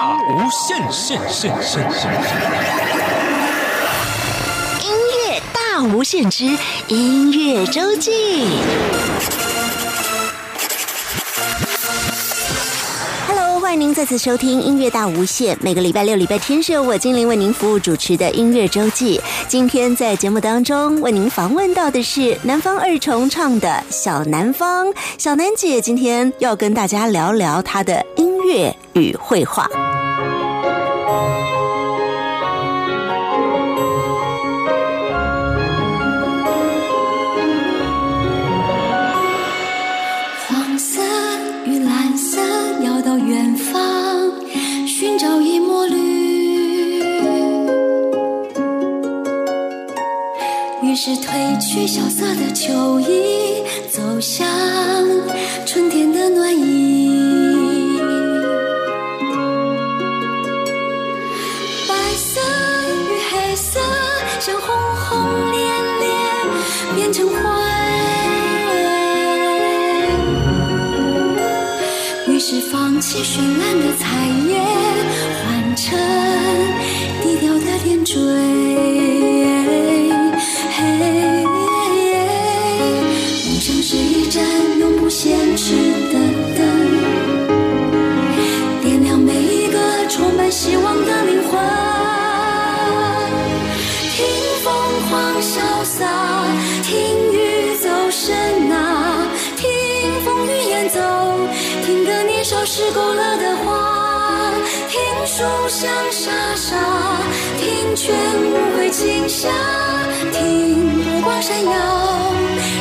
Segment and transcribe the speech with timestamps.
[0.00, 2.08] 大无限，限限限限！
[4.80, 4.92] 音
[5.26, 6.44] 乐大无限之
[6.86, 8.12] 音乐周记。
[13.26, 15.58] Hello，欢迎您再次收听音乐大无限。
[15.60, 19.20] 每个礼拜六、礼拜天是由我精灵为您服务主持的音乐周记。
[19.48, 24.86] 今天在节目当中为您访问到的是南方二重唱的小南方
[25.18, 29.68] 小南姐，今天要跟大家聊聊她的音乐与绘画。
[51.08, 54.46] 是褪去萧瑟的秋意，走向
[55.64, 57.98] 春天的暖意。
[61.88, 62.42] 白色
[62.90, 62.92] 与
[63.30, 63.80] 黑色
[64.38, 65.58] 像轰轰烈
[65.98, 66.06] 烈
[66.94, 67.36] 变成灰。
[72.30, 74.04] 于是放弃绚烂的彩
[74.46, 74.60] 叶，
[75.42, 75.98] 换成
[77.22, 78.97] 低调的点缀。
[102.48, 104.54] 听个年少时勾勒的画，
[104.88, 106.76] 听书香沙沙，
[107.58, 109.50] 听泉无悔清霞，
[110.32, 112.32] 听波光闪耀，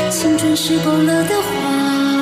[0.10, 2.17] 青春是勾勒的画。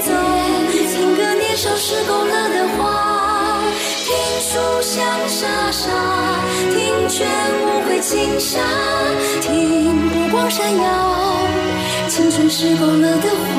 [0.00, 0.10] 演奏，
[0.72, 3.58] 听歌年少时勾勒的画，
[4.04, 5.90] 听书香沙沙，
[6.70, 7.28] 听泉
[7.66, 8.62] 无悔青山，
[9.40, 11.38] 听波光闪耀，
[12.08, 13.51] 青春时勾勒的。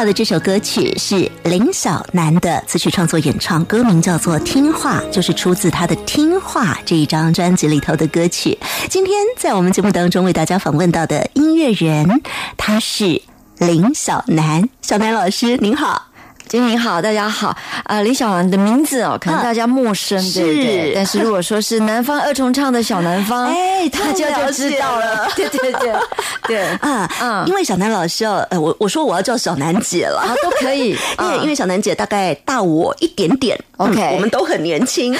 [0.00, 8.58] 他的这首歌曲是林小楠的词曲创作演唱，歌名叫做《听话》，就是出自他的《听话》这一张专辑里头的歌曲。
[8.88, 12.22] 今天在我们节目当中为大家访问到的音乐人，
[12.56, 13.20] 他是
[13.58, 14.66] 林小楠。
[14.80, 16.09] 小楠老师您好。
[16.50, 17.56] 金玲好，大家好。
[17.84, 20.88] 啊，李小兰的名字哦，可能大家陌生，对不对？
[20.88, 25.30] 是但是如果说是南方二重唱的小南方，哎 大家就知道了。
[25.36, 25.92] 对对对
[26.48, 30.18] 对，啊，嗯因为小南老师哦，呃，我我说我要叫小南姐了。
[30.18, 30.88] 啊，都可以。
[30.90, 35.16] 因为嗯因为小南姐大概大我一点点 OK 嗯我们都很年轻。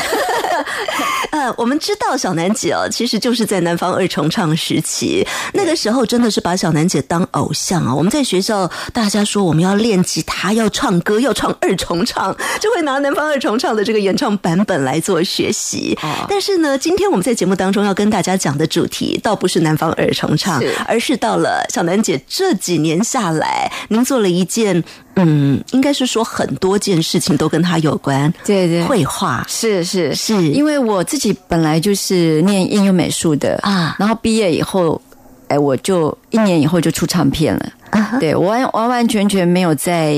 [1.31, 5.25] 呃，我们知道小南姐哦，其实就是在南方二重唱时期，
[5.55, 7.95] 那个时候真的是把小南姐当偶像啊。
[7.95, 15.97] 我们在学校大家说我们要练吉他，要唱歌，要唱二重唱，就会拿南方二重唱的这个演唱版本来做学习。
[16.03, 16.27] 哦。
[16.29, 24.83] 但是呢，今天我们在节目当中要跟大家讲的主题，倒不是南方二重唱是，而是到了小南姐这几年下来，您做了一件，
[25.17, 28.33] 嗯，应该是说很多件事情都跟她有关。
[28.45, 28.85] 对对。
[28.85, 29.45] 绘画。
[29.49, 30.15] 是是。
[30.15, 30.35] 是。
[30.49, 33.97] 因为我自己本来就是念应用美术的啊。
[33.99, 35.01] 然后毕业以后，
[35.49, 37.73] 哎，我就一年以后就出唱片了。
[37.91, 40.15] 啊对我完完完全全没有在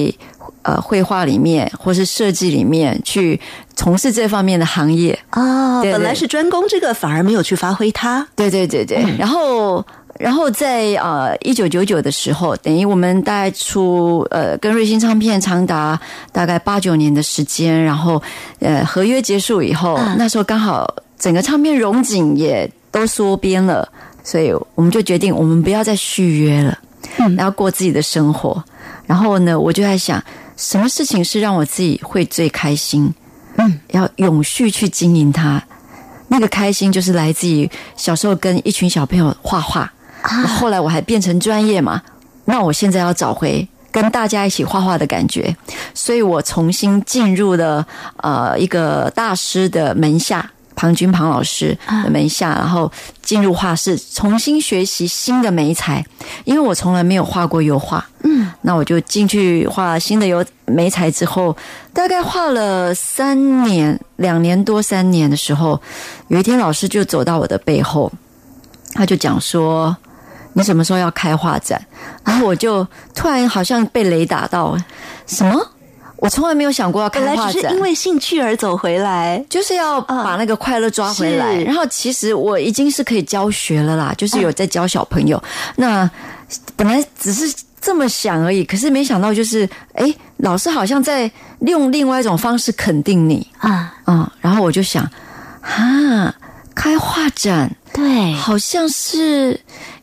[0.63, 3.41] 呃绘画里面或是设计里面去
[3.77, 5.19] 从事这方面的行业。
[5.33, 8.27] 哦，本来是专攻这个，反而没有去发挥它。
[8.35, 9.85] 对对对对，然后。
[10.19, 15.99] 然后在呃一九九九的时候，等于我们大概出呃跟瑞星唱片长达
[16.31, 18.23] 大概八九年的时间，然后
[18.61, 20.87] 呃合约结束以后，嗯那时候刚好
[21.19, 23.89] 整个唱片荣景也都缩编了，
[24.23, 26.79] 所以我们就决定我们不要再续约了，
[27.19, 28.63] 嗯然后过自己的生活。
[29.07, 30.23] 然后呢，我就在想，
[30.63, 33.13] 什么事情是让我自己会最开心？
[33.57, 35.61] 嗯，要永续去经营它。
[36.29, 39.93] 那个开心就是来自于小时候跟一群小朋友画画，
[40.23, 42.01] 啊后来我还变成专业嘛，
[42.45, 45.55] 那我现在要找回跟大家一起画画的感觉，
[45.95, 47.85] 所以我重新进入了
[48.19, 50.49] 呃一个大师的门下。
[50.75, 52.91] 庞君庞老师的门下，然后
[53.23, 56.05] 进入画室，重新学习新的美材，
[56.45, 61.57] 因为我从来没有画过油画，嗯，那我就进去画新的油美材之后，
[61.93, 65.81] 大概画了三年，两年多三年的时候，
[66.29, 68.11] 有一天老师就走到我的背后，
[68.95, 69.97] 他就讲说
[70.55, 71.81] ：“你什么时候要开画展？”
[72.25, 74.77] 然后我就突然好像被雷打到，
[75.27, 75.72] 什么？
[76.23, 79.45] 我从来没有想过要开画展，只是因为兴趣而走回来。
[79.51, 81.57] 就是要把那个快乐抓回来。
[81.57, 85.43] 是然后其实我已经是可以教学了啦，就是有在教小朋友。
[85.75, 86.09] 那
[86.77, 91.29] 本来只是这么想而已，可是没想到就是，哎，老师好像在
[91.63, 95.05] 用另外一种方式肯定你，啊，嗯，然后我就想，
[95.61, 96.33] 哈，
[96.73, 99.61] 开画展对好像是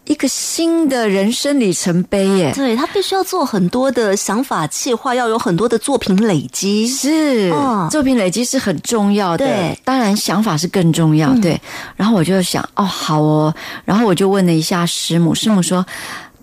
[0.09, 2.51] 一个新的人生里程碑耶。
[2.55, 6.87] 对，他必须要做很多的想法计划，要有很多的作品累积。
[6.87, 11.61] 是，哦作品累积是很重要的，对当然想法是更重要，嗯对。
[11.95, 13.53] 然后我就想，哦，好哦，
[13.85, 15.85] 然后我就问了一下师母，师母说，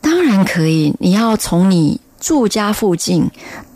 [0.00, 3.28] 当然可以，你要从你住家附近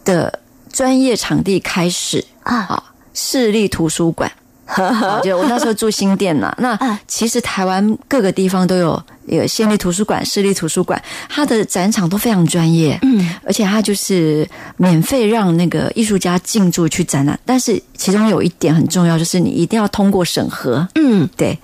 [0.05, 0.39] 的
[0.73, 2.83] 专业场地开始啊啊，
[3.13, 4.31] 市立图书馆。
[4.77, 21.57] 啊就我那时候住新店嘛，那啊其实台湾各个地方都有有县立图书馆、市立图书馆，它的展场都非常专业，嗯，而且它就是免费让那个艺术家进驻去展览，但是其中有一点很重要，就是你一定要通过审核，嗯，对。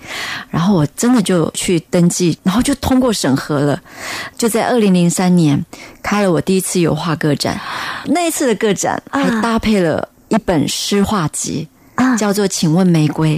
[0.49, 3.81] 然后我真的就去登记，然后就通过审核了，
[4.37, 5.63] 就在二零零三年
[6.01, 7.59] 开了我第一次油画个展，
[8.05, 11.67] 那一次的个展还搭配了一本诗画集。
[11.97, 13.37] 啊叫做《请问玫瑰》，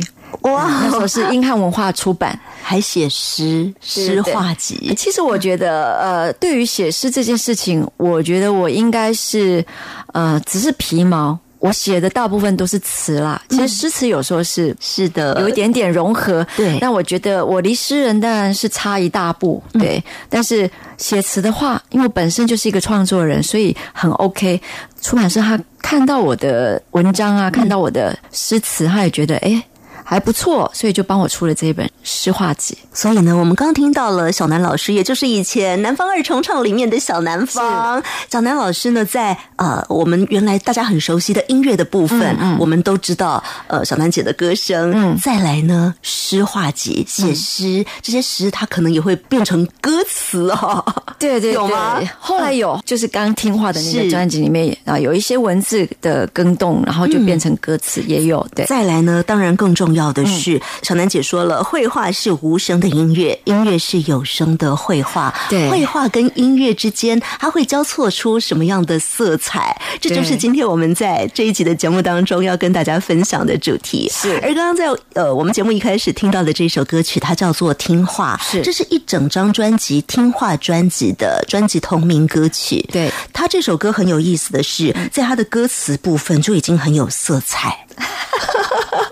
[0.51, 2.39] 哇那时候是英汉文化出版。
[2.61, 9.65] 还写诗诗画集，其实我觉得，呃，对于写诗这件事情，我觉得我应该是，
[10.13, 11.39] 呃，只是皮毛。
[11.57, 16.45] 我写的大部分都是词啦，其实诗词有时候是是的，有一点点融合。
[16.55, 20.01] 对那我觉得我离诗人当然是差一大步，对。
[20.29, 24.61] 但是写词的话，因为我本身就是一个创作人，所以很 OK。
[25.01, 29.61] 出版社他看到我的文章啊，看到我的诗词，他也觉得诶
[30.09, 32.75] 还不错，所以就帮我出了这一本诗画集。
[32.91, 38.01] 所以呢，我们刚听到了小南老师，也就是以前南方二重唱里面的小南方。
[38.27, 44.91] 小南老师呢，在呃，我们原来大家很熟悉的音乐的部分嗯，我们都知道，呃，小南姐的歌声。
[44.95, 50.83] 嗯再来呢，诗画集写诗，这些诗它可能也会变成歌词哦。
[51.19, 58.45] 对对有吗对后来有，就是刚听话的那个专辑里面啊，有一些文字的更动，然后就变成歌词，也有。
[58.55, 65.33] 对，再来呢，当然更重要的是，小楠姐说了，绘画是无声的音乐，音乐是有声的绘画。
[65.49, 69.75] 对绘画跟音乐之间，它会交错出什么样的色彩？
[69.99, 74.09] 这就是今天我们在这一集的节目当中要跟大家分享的主题。
[74.09, 82.81] 是而刚刚在呃我们节目一开始听到的这首歌曲，它叫做《听话》，是这是一整张专辑《听话》专辑的专辑同名歌曲。
[82.91, 87.85] 对，他这首歌很有意思的是，在他的歌词部分就已经很有色彩。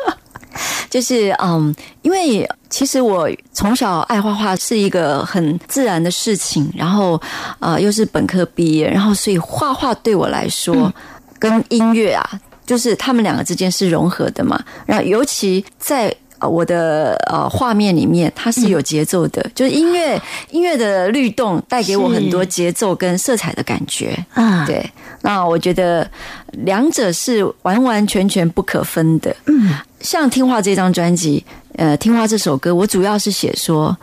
[0.90, 7.22] 就是嗯，因为其实我从小爱画画是一个很自然的事情，然后
[7.60, 10.94] 呃又是本科毕业，然后所以画画对我来说、
[11.40, 12.24] 跟音乐啊，
[12.66, 14.62] 就是他们两个之间是融合的嘛。
[14.86, 24.18] 然后尤其在呃我的呃画面里面，它是有节奏的，就是音乐音乐的律动带给我很多节奏跟色彩的感觉。
[24.34, 24.90] 啊，对，
[25.22, 26.10] 那我觉得
[26.52, 29.36] 两者是完完全全不可分的。
[29.46, 31.44] 嗯，像《听话》这张专辑，
[31.76, 33.96] 呃，《听话》这首歌，我主要是写说，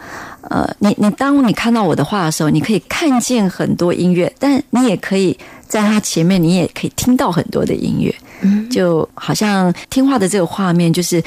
[0.51, 8.15] 呃，你你当你看到我的画的时候，你可以看见很多音乐，但你也可以在它前面，你也可以听到很多的音乐。
[8.41, 11.23] 嗯，就好像《听话》的这个画面，就是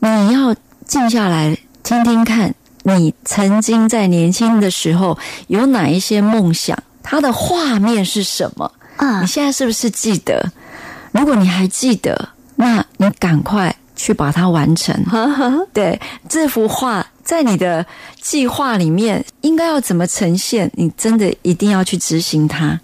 [0.00, 0.54] 你要
[0.86, 8.70] 静下来听听看，你曾经在年轻的时候有哪一些梦想，它的画面是什么？
[8.96, 10.52] 啊你现在是不是记得？
[11.12, 14.94] 如果你还记得，那你赶快去把它完成。
[15.72, 17.84] 对，这幅画在你的
[18.20, 20.70] 计划里面应该要怎么呈现？
[20.74, 22.78] 你真的一定要去执行它，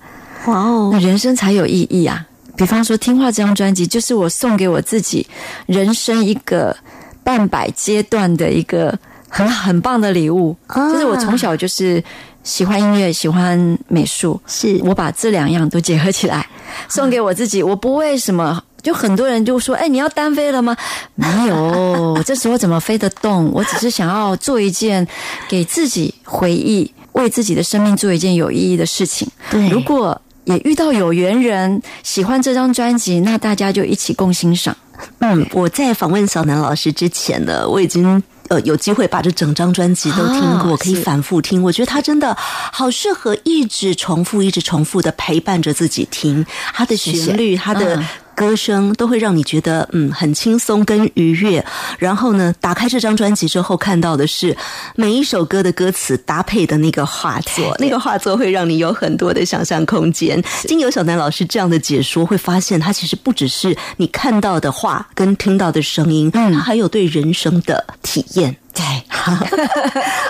[0.47, 2.27] 哇哦那，人生才有意义啊！
[2.57, 5.27] 比方说，《听话》这张专辑，就是我送给我自己
[5.67, 6.77] 人生一个
[7.25, 8.97] 半百阶段的一个
[9.29, 10.55] 很很棒的礼物。
[10.69, 12.03] 啊就是我从小就是
[12.45, 16.47] 喜欢音乐，喜欢美术，是我把这两样都结合起来
[16.89, 17.63] 送给我自己。
[17.63, 20.77] 我不为什么，就很多人就说：“哎，你要单飞了吗？”
[21.17, 23.51] 没有， 这时候怎么飞得动？
[23.53, 25.07] 我只是想要做一件
[25.49, 29.27] 给自己回忆，为自己的生命做一件有意义的事情。
[29.51, 34.77] 对如果也遇到有缘人喜欢这张专辑，那大家就一起共欣赏。
[35.21, 38.23] 嗯，我在访问小南老师之前呢，我已经。
[38.51, 41.63] 呃，有机会把这整张专辑都听过，啊可以反复听。
[41.63, 46.45] 我觉得他真的好适合一直重复、一直重复的陪伴着自己听。
[46.75, 51.65] 他的旋律，他的嗯歌声，都会让你觉得嗯很轻松跟愉悦。
[51.99, 54.57] 然后呢，打开这张专辑之后，看到的是
[54.95, 60.43] 每一首歌的歌词搭配的那个画作，那个画作会让你有很多的想象空间。
[60.65, 68.57] 经由小南老师这样的解说，会发现它其实不只是你看到的画跟听到的声音，嗯，它还有对人生的体验。
[68.75, 69.33] 对， 好，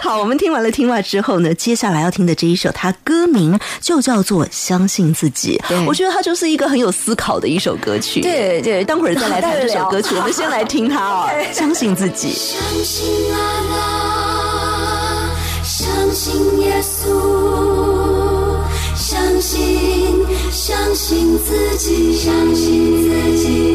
[0.03, 5.61] 好我们听完了听话之后呢，接下来要听的这一首，它歌名就叫做《相信自己》。
[5.87, 8.21] 我觉得它就是一个很有思考的一首歌曲。
[8.21, 12.29] 对对待会儿再来 谈这首歌曲，我们先来听它哦，《相信自己》。
[12.35, 13.39] 相信阿
[13.73, 15.31] 拉，
[15.65, 18.61] 相信耶稣，
[18.95, 23.74] 相信相信自己，相信自己。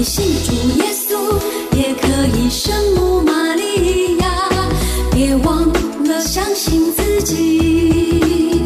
[0.00, 1.38] 你信主耶稣，
[1.76, 4.48] 也可以圣母玛利亚，
[5.12, 5.70] 别忘
[6.06, 8.62] 了相信自己。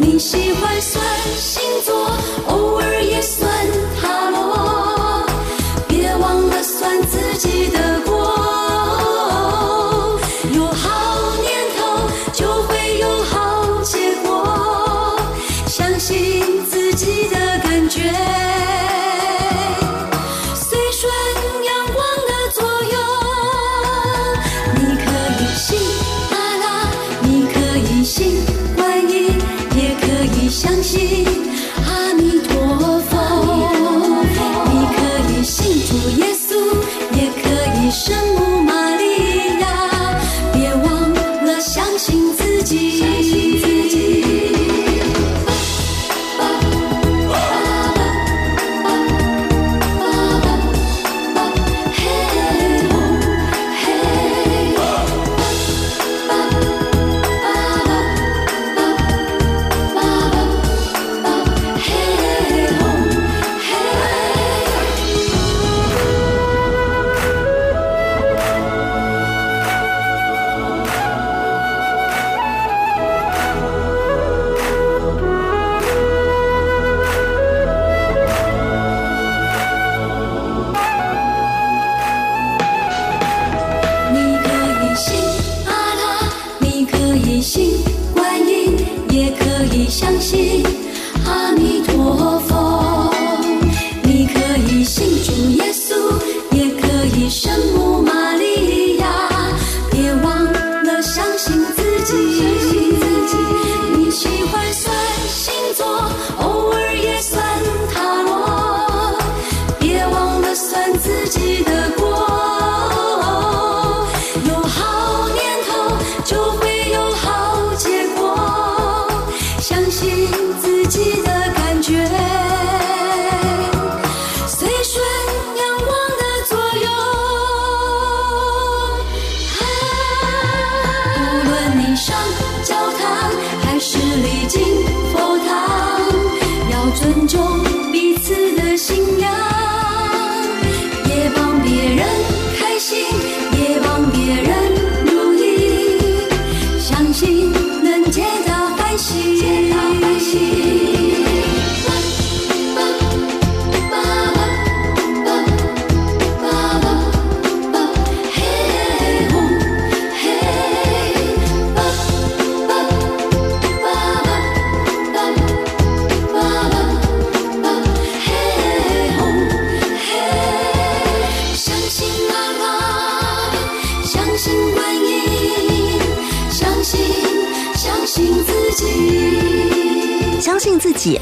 [0.00, 1.04] 你喜欢算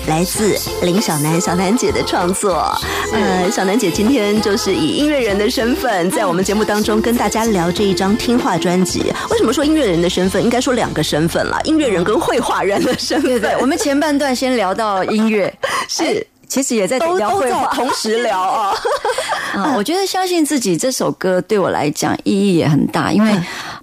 [0.08, 2.74] 来自林小楠小楠姐的创作。
[3.12, 9.12] 呃，小楠姐今天就是以音乐人的身份，在我们节目当中跟大家聊这一张听话专辑。
[9.30, 10.42] 为什么说音乐人的身份？
[10.42, 13.30] 应该说两个身份了，音乐人跟绘画人的身份。
[13.32, 15.52] 对对，我们前半段先聊到音乐，
[15.88, 17.66] 是哎其实也在聊绘画。
[17.74, 18.72] 同时聊啊。
[19.52, 23.32] 啊，我觉得相信自己这首歌对我来讲意义也很大，因为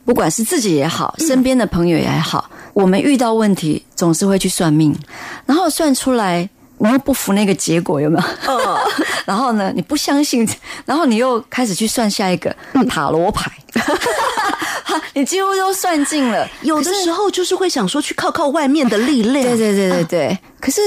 [0.06, 4.96] 不管是自己也好，身边的朋友也好，我们遇到问题总是会去算命，
[5.46, 6.50] 然后算出来。
[6.80, 8.80] 你又不服那个结果，有没有？
[9.24, 10.46] 然后呢，你不相信，
[10.86, 12.54] 然后你又开始去算下一个
[12.90, 13.50] 塔罗牌，
[15.14, 16.46] 你几乎都算尽了。
[16.62, 19.46] 有的时候就是会想说去靠靠外面的力量。
[19.56, 20.38] 对对对对对。
[20.60, 20.82] 可是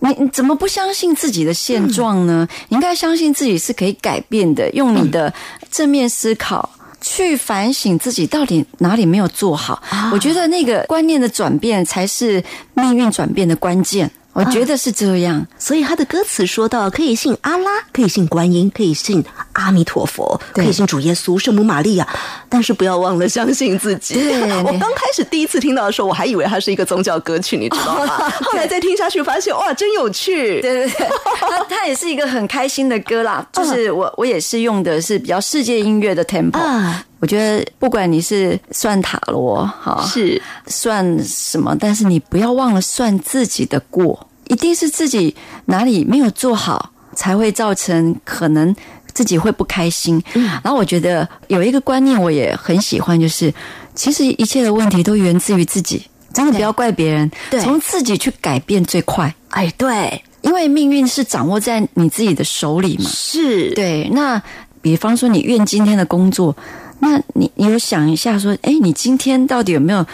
[0.00, 2.46] 你你怎么不相信自己的现状呢？
[2.68, 5.32] 你应该相信自己是可以改变的，用你的
[5.70, 6.68] 正面思考。
[7.10, 12.44] 去反省自己到底哪里没有做好，我觉得那个观念的转变才是
[12.74, 14.10] 命运转变的关键。
[14.34, 22.06] 我觉得是这样，所以他的歌词说到，可以信阿拉，可以信观音，可以信阿弥陀佛，可以信主耶稣、圣母玛利亚，
[22.48, 24.14] 但是不要忘了相信自己。
[24.14, 28.30] 对 我刚开始第一次听到的时候，我还以为它是一个宗教歌曲，你知道吗？
[28.44, 30.60] 后来再听下去，发现哇，真有趣。
[30.60, 31.08] 对 对对，
[31.40, 33.44] 它它也是一个很开心的歌啦。
[33.52, 36.58] 就是我我也是用的是比较世界音乐的 tempo。
[36.58, 45.34] 啊，我觉得不管你是算塔罗哈，是算什么，但是你不要忘了算自己的过，一定是自己
[45.66, 48.74] 哪里没有做好，才会造成可能
[49.12, 50.22] 自己会不开心。
[50.32, 53.52] 然后我觉得有一个观念我也很喜欢，就是
[53.94, 59.34] 其实一切的问题都源自于自己，真的不要怪别人，对从自己去改变最快。
[59.48, 63.10] 哎，对，因为命运是掌握在你自己的手里嘛。
[63.10, 64.40] 是，对，那
[64.80, 66.56] 比方说你愿今天的工作，
[67.00, 70.04] 那你你有想一下说，哎，你今天到底有没有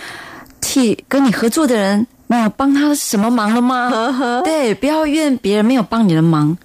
[0.61, 4.43] 替跟你合作的人，没有帮他什么忙了吗？
[4.45, 6.57] 对，不要怨别人没有帮你的忙。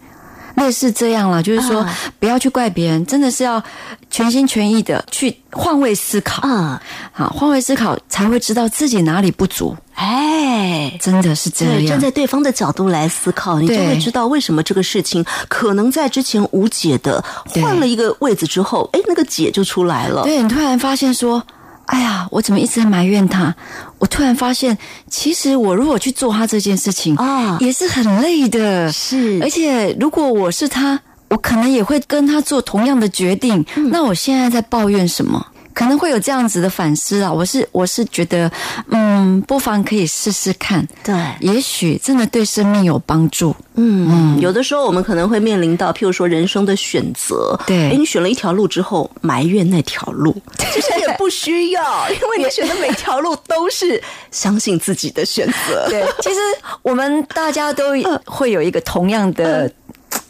[0.56, 3.64] 类似这样了，就是说，啊不要去怪别人，真的是要
[4.10, 10.98] 全心全意的去换位思考啊，好，换位思考才会知道自己哪里不足，哎。
[11.00, 12.00] 真的是这，样站。
[12.00, 20.24] 在对方的角度来思考，你就会知道为什么这个事情可能在之前无解的，换了一个位置之后，哎，那个解就出来了。
[20.24, 21.42] 对你突然发现说，
[21.86, 23.56] 哎呀，我怎么一直在埋怨他？
[24.00, 24.78] 我突然发现，
[25.10, 28.92] 其实我如果去做他这件事情啊也是很累的。
[28.92, 33.66] 是而且如果我是他，我可能也会跟他做同样的决定。
[33.76, 35.46] 嗯那我现在在抱怨什么？
[35.72, 37.32] 可能会有这样子的反思啊。
[37.32, 38.52] 我是我是觉得，
[38.90, 43.56] 嗯，不妨可以试试看，对，也许真的对生命有帮助。
[43.76, 50.36] 嗯，嗯有的时候我们可能会面临到，譬如说人生的选择，对哎，你选了一条路之后，埋怨那条路，
[50.74, 55.88] 其实也不需要，因为你选的每条路都是相信自己的选择。
[55.90, 56.40] 对，其实
[56.82, 57.94] 我们大家都
[58.26, 59.72] 会有一个同样的。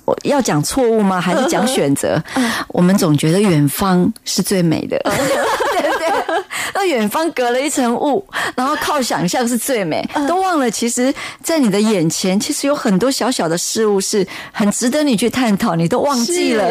[0.10, 1.22] 我要讲错误吗？
[1.22, 2.22] 还是讲选择？
[2.70, 6.39] 我们总觉得远方是最美的，对不 对？
[6.74, 16.66] 那远方隔了一层雾，然后靠想象是最美，都忘了其实，在你的眼前，其实有很多小小的事物是很值得你去探讨，你都忘记了。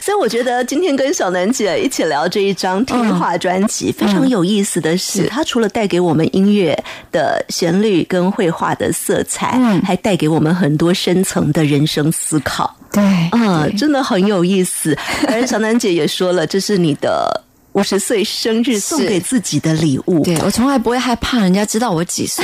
[0.00, 6.76] 所以我觉得今天跟小楠姐一起聊这一张听话专辑，非常有意思的是，它除了带给我们音乐
[7.10, 12.74] 的旋律跟绘画的色彩，嗯还带给我们很多深层的人生思考。
[12.92, 13.02] 对，
[13.32, 14.96] 嗯，真的很有意思。
[15.28, 17.44] 而小楠姐也说了，这是你的
[17.76, 20.24] 五十岁生日送给自己的礼物。
[20.24, 22.42] 对我从来不会害怕人家知道我几岁，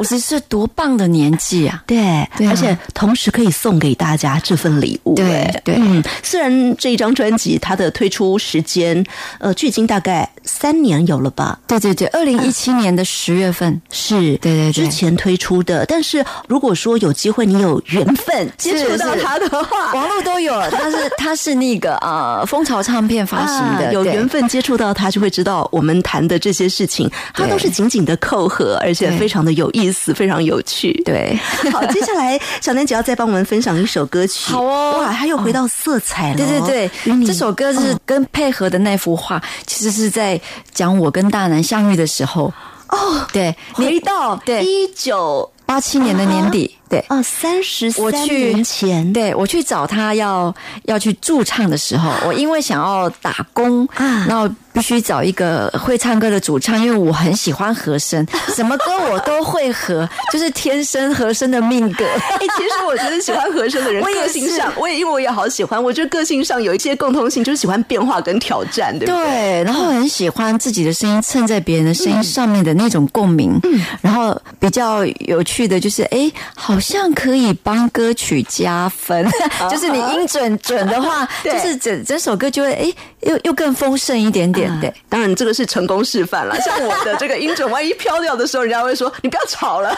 [0.00, 1.82] 五十岁多棒的年纪啊！
[1.86, 1.96] 对，
[2.36, 5.14] 对啊而且同时可以送给大家这份礼物。
[5.14, 9.04] 对哎对嗯，虽然这一张专辑它的推出时间，
[9.38, 11.58] 呃，距今大概三年有了吧？
[11.66, 15.84] 对对对，二零一七年的十月份，是，对对对之前推出的。
[15.86, 30.92] 但是如果说有机会，你有缘分接触到是它的话，网络都有了，但是 它是那个呃蜂巢唱片发行的，啊有缘分接触到他，就会知道我们谈的这些事情，它都是紧紧的扣合，而且非常的有意思，非常有趣。
[31.04, 31.38] 对。
[31.72, 34.52] 好， 接下来小南姐要再帮我们分享一首歌曲。
[34.52, 36.36] 好哦哇，还有回到色彩了。
[36.36, 40.31] 对对对，这首歌是跟配合的那幅画，其实是在
[40.72, 42.52] 讲我跟大南相遇的时候。
[42.88, 47.04] 哦，对，回到对一九八七年的年底，对。
[47.08, 62.04] 哦三十三年前，对我去找他要要去驻唱的时候，我因为想要打工啊然后必须找一个会唱歌的主唱，因为我很喜欢和声，什么歌我都会和，就是天生和声的命格。
[62.04, 69.24] 哎，其实我觉得喜欢和声的人，我也个性上，我也因为我也好喜欢，我觉得个性上有一些共通性，就是喜欢变化跟挑战，对不对？
[69.26, 73.58] 对，然后很喜欢自己的声音衬在别人的声音上面的那种共鸣。
[73.64, 79.26] 嗯，然后比较有趣的就是，哎，好像可以帮歌曲加分，
[79.70, 84.70] 就是你音准准的话， 就是整整首歌就会哎又又更丰盛一点点。
[84.80, 86.60] 对啊，当然这个是成功示范了。
[86.60, 89.96] 像我的这个音准，万一飘掉的时候，人家会说你不要吵了。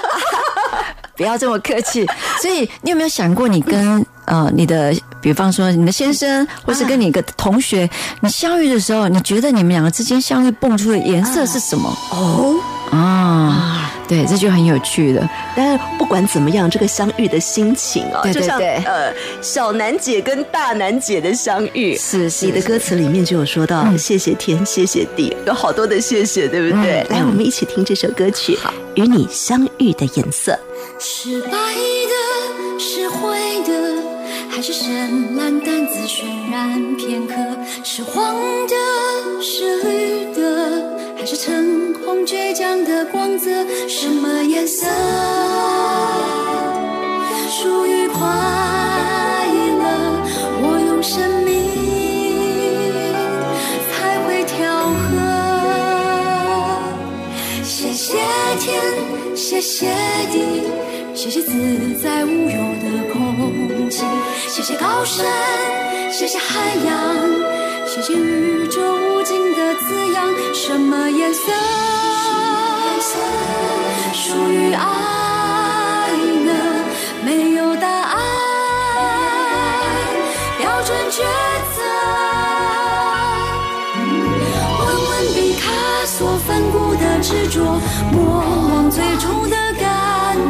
[1.17, 2.05] 不要这么客气。
[2.43, 7.89] 所以你有没有想过，你跟呃你的，比方说你的先生，或是跟你一个同学，
[8.21, 11.97] 你相遇的时候，你觉得你们两个之间相遇蹦出的颜色是什么？
[12.11, 12.57] 哦，
[12.91, 15.29] 啊，对，这就很有趣的。
[15.57, 27.07] 但是不管怎么样，这个相遇的心情啊，就像对对对呃小楠姐跟大楠姐的相遇，是是你的歌词里面就有说到、谢谢天，谢谢地，有好多的谢谢，对不对？
[27.09, 28.57] 嗯来，我们一起听这首歌曲
[28.95, 30.53] 《与你相遇的颜色》。
[30.99, 33.34] 是白的，是灰的，还
[34.67, 37.35] 是深蓝淡紫渲染片刻？
[37.83, 38.35] 是黄
[38.67, 38.75] 的，
[39.43, 43.51] 是绿的，还是橙红倔强的光泽？
[43.87, 44.87] 什么颜色
[47.51, 48.27] 属于快
[49.83, 50.23] 乐？
[50.63, 53.13] 我用生命
[53.93, 55.13] 才会调和。
[57.63, 58.17] 谢谢
[58.59, 58.81] 天，
[59.37, 59.91] 谢谢
[60.33, 60.63] 地，
[61.15, 64.05] 谢谢自在无忧的空气，
[64.49, 65.25] 谢谢高山，
[66.13, 66.95] 谢谢海洋，
[67.87, 70.29] 谢谢宇宙无尽的滋养。
[70.53, 71.53] 什么颜色
[74.13, 76.11] 属于爱
[76.45, 76.53] 呢？
[77.25, 78.21] 没有答案，
[80.59, 81.23] 标准抉
[81.77, 81.83] 择。
[84.81, 85.71] 问问毕卡
[86.05, 87.81] 索梵谷的执着，
[88.13, 89.54] 莫忘最初的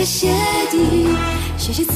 [0.00, 0.28] 谢谢
[0.70, 1.06] 地，
[1.58, 1.92] 谢谢自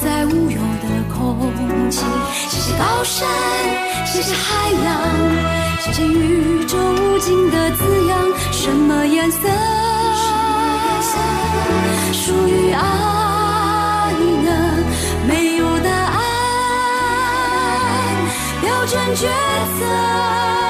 [0.00, 2.04] 在无忧的空气，
[2.48, 3.28] 谢谢高山，
[4.06, 4.80] 谢谢海洋，
[5.80, 8.16] 谢谢宇宙无尽的滋养。
[8.52, 9.48] 什么颜色
[12.12, 14.12] 属于爱
[14.44, 14.84] 呢？
[15.26, 16.20] 没有答案，
[18.62, 19.26] 标准抉
[19.80, 20.67] 择。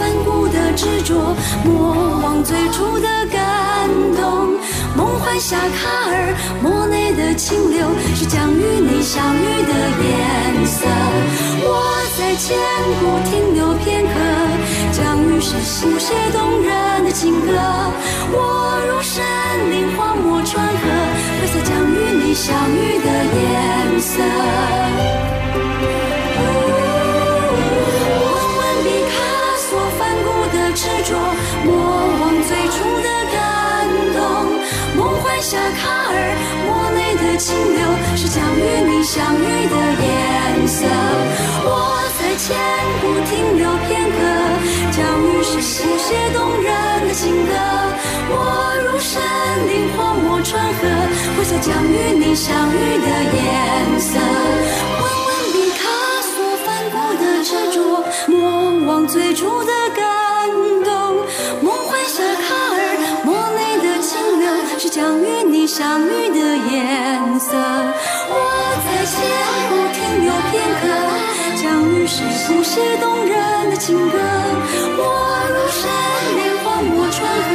[0.00, 3.38] 索梵谷的执着，莫忘最初的感
[4.16, 4.56] 动。
[4.96, 7.86] 梦幻下卡尔，莫内的清流
[8.16, 10.86] 是将与你相遇的颜色。
[11.60, 11.68] 我
[12.16, 12.56] 在千
[12.98, 14.10] 古停留片刻，
[14.90, 17.52] 将与是书写动人的情歌。
[18.32, 19.22] 我入森
[19.70, 20.80] 林荒漠川河，
[21.40, 24.22] 挥洒将与你相遇的颜色。
[26.40, 29.19] 问问毕卡索梵谷
[30.52, 31.16] 的执着，
[31.64, 31.70] 莫
[32.20, 33.36] 忘最初的感
[34.14, 34.18] 动。
[34.96, 36.14] 梦幻夏卡尔，
[36.66, 37.80] 莫内的清流
[38.16, 40.86] 是将与你相遇的颜色。
[41.64, 42.46] 我在千
[43.00, 44.18] 古停留片刻，
[44.92, 46.68] 将与是书写动人
[47.08, 47.52] 的情歌。
[48.32, 48.34] 我
[48.84, 49.20] 入森
[49.68, 50.78] 林荒漠川河，
[51.36, 54.18] 挥洒将与你相遇的颜色。
[55.00, 55.80] 问问毕卡
[56.22, 56.32] 索
[56.64, 58.38] 梵谷的执着，莫
[58.86, 60.29] 忘最初的感
[64.90, 67.56] 将与你相遇的颜色。
[68.28, 68.34] 我
[68.84, 69.14] 在千
[69.68, 70.82] 古停留片刻，
[71.62, 74.18] 将与是书写动人的情歌。
[74.98, 75.02] 我
[75.48, 75.86] 如山
[76.36, 77.48] 林荒漠川河，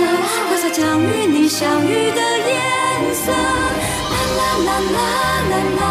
[0.50, 3.32] 挥洒将与你相遇的颜色。
[3.32, 4.98] 啦啦啦啦
[5.50, 5.84] 啦啦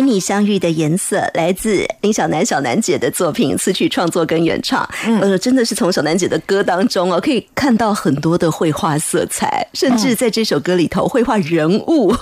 [0.00, 4.88] 与你相遇的颜色来自林小南小南姐的作品词曲创作跟原唱，
[5.20, 12.14] 呃，真的是从小南姐的歌当中哦，可以看到很多的绘画色彩，甚至在这首歌里头，绘画人物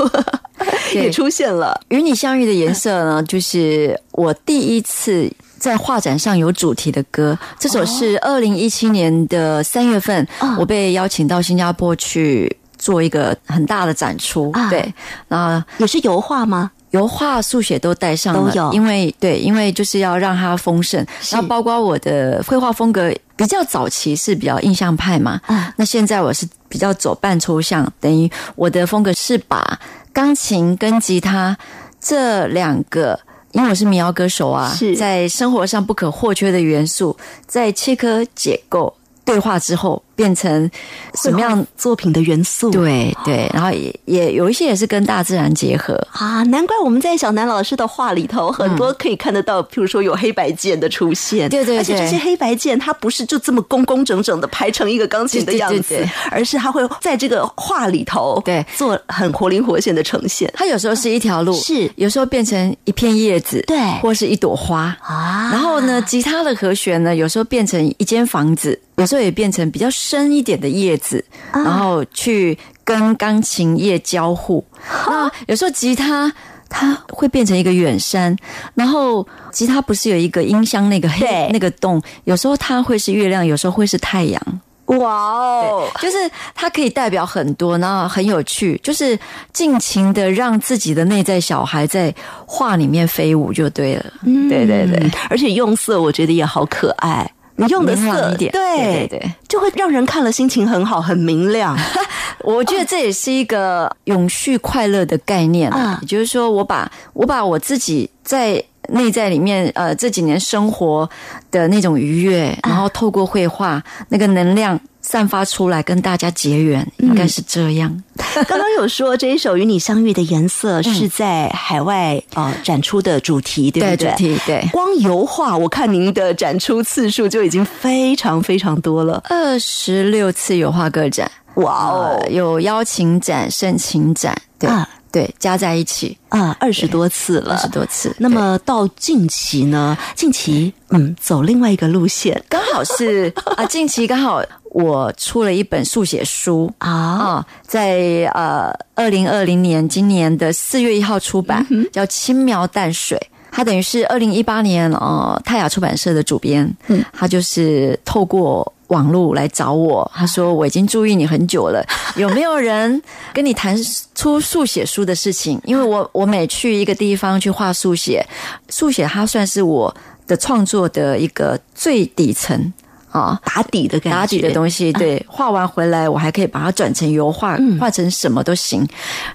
[0.93, 1.81] 也出现了。
[1.88, 7.38] 与你相遇的颜色呢，就是我第一次在画展上有主题的歌。
[7.61, 10.27] 这首是二零一七年的三月份，
[10.59, 14.51] 我被邀请到新加坡去做一个很大的展出。
[14.53, 14.93] 啊对，
[15.29, 16.73] 那也是油画吗？
[16.90, 21.05] 油画、速写都带上了，都有因为对，因为就是要让它丰盛。
[21.31, 29.79] 然后包括我的绘画风格比较早期是比较印象派嘛，啊那现在我是比较走半抽象，等于我的风格是把
[30.12, 31.57] 钢琴跟吉他
[32.01, 33.18] 这两个。
[33.53, 40.68] 因为我是民谣歌手啊是，在生活上不可或缺的元素，在切割解构对话之后，变成
[41.14, 41.64] 什么样？
[41.76, 42.72] 作品的元素？
[42.72, 60.50] 对对，然后也也有一些也是跟大自然结合，啊，难怪我们在小南老师的画里头，很多可以看得到，譬如说有黑白键的出现，对对对而且这些黑白键它不是就这么工工整整的排成一个钢琴的样子，而是它会在这个画里头对做很活灵活现的呈现。
[60.52, 61.88] 它有时候是一条路，是。
[61.94, 63.78] 有时候变成一片叶子，对。
[64.02, 64.96] 或是一朵花。
[65.00, 65.50] 啊。
[65.52, 74.64] 然后呢，吉他的和弦呢，有时候变成一间房子，有时候也变成比较深一点的叶子，啊然后去跟钢琴叶交互。
[75.07, 76.33] 那有时候吉他。
[76.71, 78.37] 它会变成一个远山，
[78.75, 84.61] 然后吉他不是有一个音箱那个黑对那个洞，有时候它会是月亮，有时候会是太阳。
[84.85, 86.16] 哇哦，就是
[86.55, 89.18] 它可以代表很多，然后很有趣，就是
[89.51, 94.05] 尽情的让自己的内在小孩在画里面飞舞就对了。
[94.51, 97.33] 对对对嗯，而且用色我觉得也好可爱。
[97.59, 98.51] 你用的色一点。
[98.53, 101.77] 对对对对，就会让人看了心情很好，很明亮。
[102.44, 111.09] 我觉得这也是一个永续快乐的概念啊啊，也就是说，我把我把我自己在内在里面呃这几年生活
[111.51, 114.79] 的那种愉悦，然后透过绘画那个能量
[115.11, 118.03] 散发出来，跟大家结缘，应该是这样。
[118.47, 124.11] 刚刚有说这一首与你相遇的颜色是在海外呃展出的主题，对不对？
[124.11, 124.68] 主题对。
[124.71, 129.23] 光油画，我看您的展出次数就已经非常非常多了。
[129.31, 136.16] 二十六次油画个展，哇哦呃，有邀请展、盛情展，对、啊对，加在一起。
[136.29, 138.14] 啊，二十多次了，二十多次。
[138.18, 139.97] 那么到近期呢？
[140.14, 142.42] 近期嗯，走另外一个路线。
[142.49, 146.73] 刚好是 啊，近期刚好我出了一本速写书。
[146.79, 146.90] 啊。
[146.90, 153.18] 啊，在呃二零二零年今年的四月一号出版，叫《轻描淡水》。
[153.51, 161.83] 它等于是二零一八年呃泰雅出版社的主编，嗯，他就是透过网络来找我，他说我已经注意你很久了，
[162.16, 163.01] 有没有人
[163.33, 163.77] 跟你谈
[164.14, 165.59] 出速写书的事情？
[165.64, 168.27] 因为我我每去一个地方去画速写，
[168.68, 169.94] 速写它算是我
[170.27, 172.72] 的创作的一个最底层。
[173.11, 173.40] 啊。
[173.44, 178.87] 打底的感觉，打底的东西，对，画完回来我还可以把它转成油画，画成什么都行。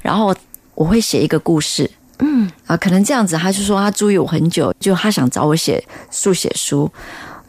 [0.02, 0.34] 然后
[0.76, 1.90] 我会写一个故事，
[2.20, 6.90] 嗯啊，可能这样子，他就说他注意我很久，就他想找我写速写书。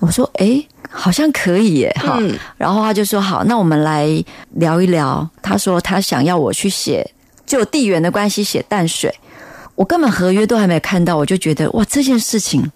[0.00, 2.20] 我说，诶，好像可以耶，哈。
[2.56, 4.06] 然后他就说，好，那我们来
[4.52, 5.28] 聊一聊。
[5.42, 7.10] 他说他想要我去写，
[7.44, 9.12] 就地缘的关系写淡水。
[9.74, 12.70] 我根本合约都还没看到，我就觉得哇，这件事情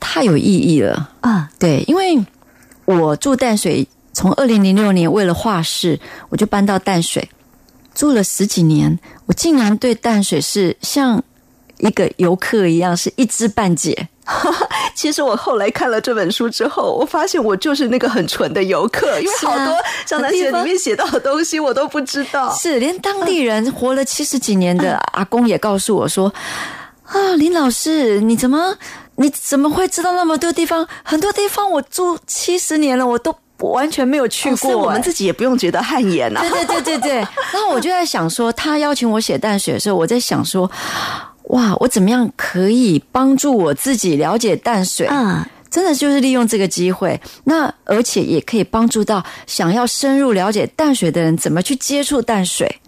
[0.00, 1.50] 太有意义了啊！
[1.58, 2.18] 对，因为
[2.86, 7.28] 我住淡水，从二零零六年为了画室，我就搬到淡水
[7.94, 11.22] 住了十几年，我竟然对淡水是像
[11.80, 14.08] 一个游客一样，是一知半解。
[14.94, 22.54] 其实我后来看了这本书之后，我发现我就是那个很蠢的游客， 因为好多张南写里面写到的东西我都不知道。
[22.54, 26.32] 是连当地人活了七十几年的阿公也告诉我说
[27.10, 28.76] ：“啊，林老师，你怎么
[29.16, 30.86] 你怎么会知道那么多地方？
[31.02, 34.76] 很多地方我住七十年了，我都完全没有去过。
[34.76, 37.14] 我们自己也不用觉得汗颜啊。”对对对对对。
[37.52, 40.70] 然后我就在想说，他邀请我写淡水的时候，我在想说。
[41.50, 45.06] 哇，我怎么样可以帮助我自己了解淡水？
[45.06, 52.80] 啊，真的就是利用这个机会，那而且也可以帮助到想要深入了解淡水的人怎么去接触淡水。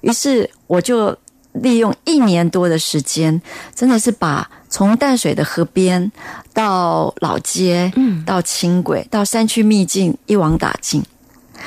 [0.00, 1.16] 于是我就
[1.52, 3.40] 利用一年多的时间，
[3.74, 6.10] 真的是把从淡水的河边
[6.52, 11.02] 到老街，嗯，到轻轨，到山区秘境一网打尽。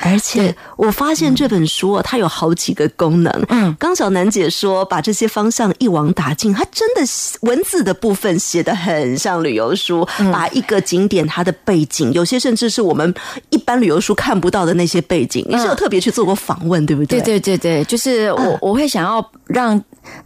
[0.02, 3.32] 而且我发现这本书它有好几个功能。
[3.48, 7.02] 嗯，刚小楠姐说把这些方向一网打尽，它真的
[7.40, 13.12] 文字的部分写的很像旅游书，把一个景点它的背景，有些甚至是我们
[13.50, 17.20] 一般旅游书看不到的那些背景，你是有特别去做过访问，对不对？
[17.20, 19.82] 对对对对，就是我我会想要让。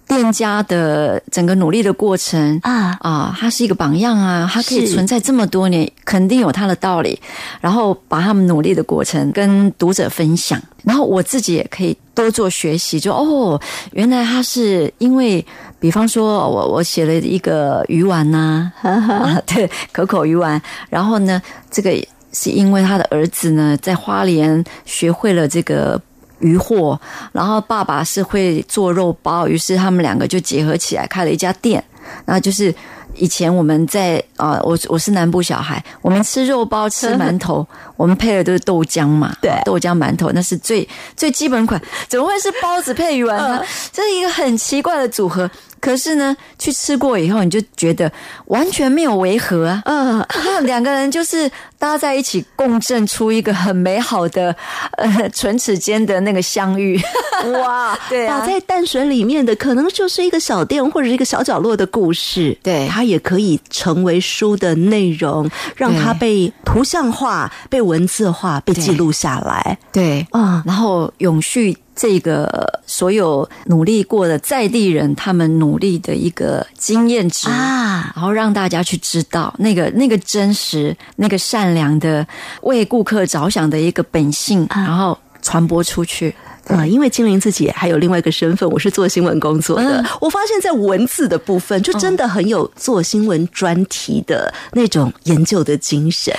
[0.07, 7.19] 店家的整个努力的过程啊啊，他是一个榜样啊，他可以存在这么多年，肯定有他的道理。
[7.61, 13.01] 然后把他们努力的过程跟读者分享，然后我自己也可以多做学习。
[13.01, 13.61] 就哦，
[13.93, 15.45] 原来他是因为，
[15.81, 18.71] 比方说我我写了一个鱼丸呐，
[19.47, 20.61] 对，可口鱼丸。
[20.91, 21.41] 然后呢，
[21.71, 21.91] 这个
[22.33, 25.99] 是因为他的儿子呢在花莲学会了这个。
[26.43, 27.01] 渔货，
[27.33, 31.83] 然后爸爸是会做肉包，于是他们两个就结合起来开了一家店。
[32.27, 32.75] 那就是
[33.15, 43.63] 以前我们在啊，我我是南部小孩，我们吃肉包吃馒头， 我们配的都是豆浆嘛，对，豆浆馒头那是最最基本款，怎么会是包子配鱼丸呢？
[43.93, 45.51] 这是一个很奇怪的组合。
[45.83, 48.11] 可是呢，去吃过以后，你就觉得
[48.47, 50.25] 完全没有违和啊！
[50.29, 54.55] 嗯，两个人就是搭在一起，共振出一个很美好的
[54.93, 57.01] 呃唇齿间的那个相遇。
[57.61, 69.77] 哇， 对啊，在淡水里面的可能就是一个小店或者一个小角落的故事，对，它也可以成为书的内容，让它被图像化、被文字化、被记录下来。
[69.91, 71.77] 对，啊，然后永续。
[71.95, 82.27] 这个所有努力过的在地人，他们努力的一个经验值啊，然后让大家去知道那个那个真实、那个善良的
[82.63, 86.35] 为顾客着想的一个本性，然后传播出去。
[86.69, 90.05] 啊，因为精灵自己还有另外一个身份，我是做新闻工作的。
[90.21, 96.35] 我发现，在文字的部分，就真的很有做新闻专题的那种研究的精神。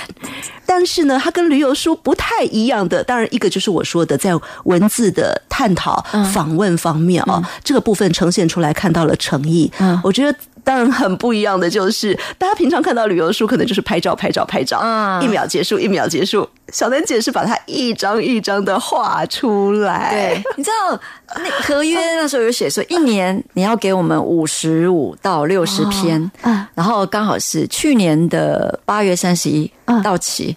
[0.66, 4.32] 但是呢，它跟旅游书不太一样的，当然一个就是我说的，在
[4.64, 9.70] 文字的探讨、访问方面啊，这个部分呈现出来看到了诚意。
[9.78, 10.36] 嗯，我觉得。
[10.64, 14.80] 当然很不一样的就是，大家平常看到旅游书，可能就是拍照、拍照、拍照，
[15.22, 16.48] 一秒结束，一秒结束。
[16.72, 20.10] 小丹姐是把它一张一张的画出来。
[20.10, 20.98] 对，你知道
[21.36, 26.30] 那合约那时候有写说，一年你要给我们五十五到六十篇，
[26.74, 29.70] 然后刚好是去年的八月三十一
[30.02, 30.56] 到期，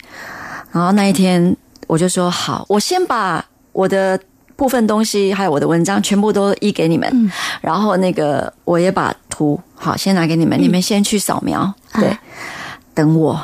[0.72, 3.44] 然后那一天我就说好，我先把
[3.74, 4.18] 我的。
[4.58, 11.72] 部分东西还有我的文章全部都一给你们，然后那个我也把图好先拿给你们，你们先去扫描。
[11.94, 12.18] 对，
[12.94, 13.40] 等我，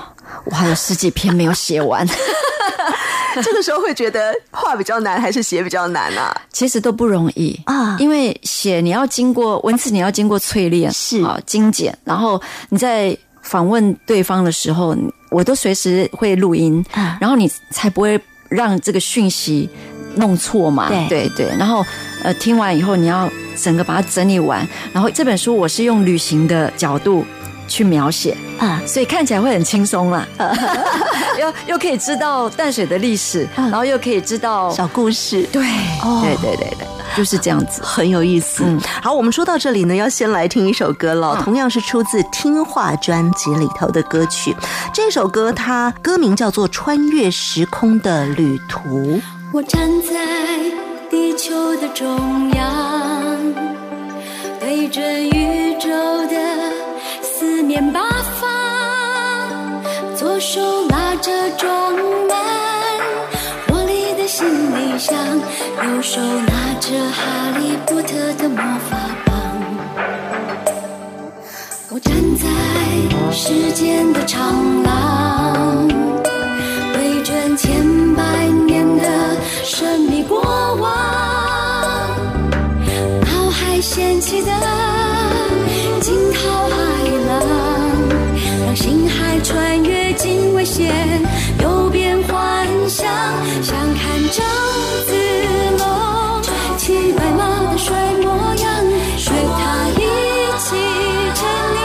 [0.45, 2.05] 我还有十几篇没有写完。
[3.43, 6.35] 这个时候会觉得画比较难还是写比较难啊？
[6.51, 14.95] 其实都不容易啊，因为写你要经过文字，你要经过淬炼，是啊，精简，然后你在访问对方的时候，
[15.29, 16.83] 我都随时会录音，
[17.19, 19.69] 然后你才不会让这个讯息。
[20.15, 20.89] 弄错嘛？
[20.89, 21.85] 对对对，然后
[22.23, 24.67] 呃，听完以后你要整个把它整理完。
[24.91, 27.25] 然后这本书我是用旅行的角度
[27.67, 30.27] 去描写啊所以看起来会很轻松啦。
[31.39, 35.43] 又又可以知道淡水的历史，嗯然后又可以知道小故事。
[35.51, 35.63] 对
[36.03, 37.81] 哦对对对对，就是这样子。
[37.83, 38.63] 很有意思。
[38.65, 44.55] 嗯好，我们说到这里呢，要先来听一首歌了，同样是出自《听话》专辑里头的歌曲。
[44.93, 49.17] 这首歌它歌名叫做《穿越时空的旅途》。
[49.55, 50.17] 我站在
[51.11, 53.53] 地球的中央，
[54.59, 55.89] 对准宇宙
[56.25, 56.35] 的
[57.21, 58.01] 四面八
[58.41, 58.49] 方，
[60.15, 61.93] 左手拿着装
[62.27, 62.35] 满
[63.67, 65.15] 活力的行李箱，
[65.83, 68.57] 右手拿着哈利波特的魔
[68.89, 69.33] 法棒。
[71.91, 72.47] 我站在
[73.31, 75.87] 时间的长廊。
[76.93, 78.02] 对准千百年的
[79.75, 80.83] 神秘过往，
[83.25, 84.51] 脑海掀起的
[85.99, 86.77] 惊涛骇
[87.27, 87.33] 浪，
[88.63, 90.93] 让星海穿越进危险，
[91.59, 93.07] 又变幻想，
[93.63, 94.45] 想看张
[95.07, 95.11] 子
[95.79, 95.83] 龙
[96.77, 100.01] 骑白马的帅模样，与他一
[100.59, 100.75] 起
[101.33, 101.41] 沉
[101.73, 101.79] 溺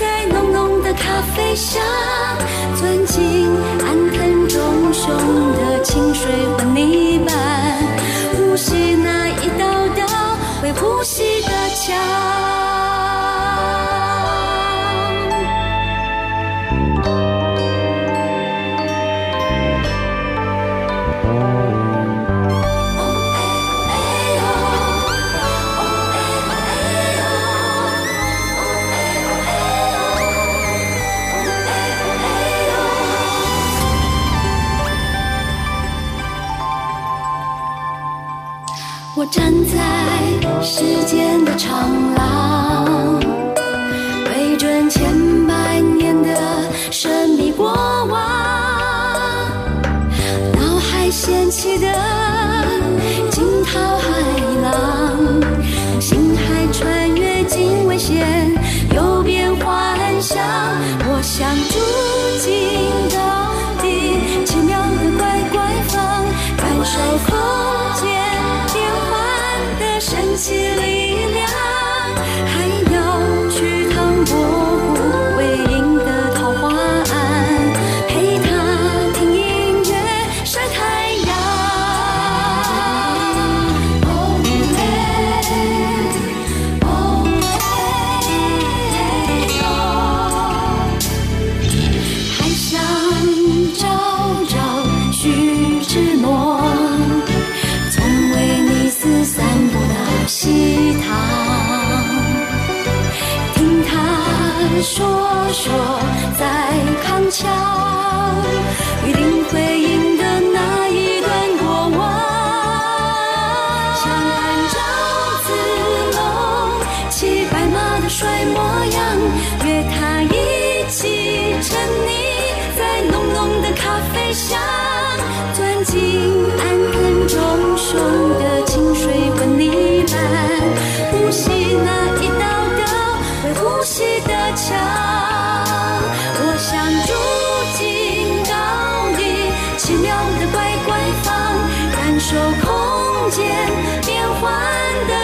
[0.00, 1.82] 在浓浓的咖啡香，
[2.74, 3.50] 钻进
[3.84, 4.58] 安藤忠
[4.94, 5.12] 雄
[5.52, 7.17] 的清水混泥
[39.30, 39.52] 站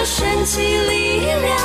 [0.05, 1.57] 神奇力量，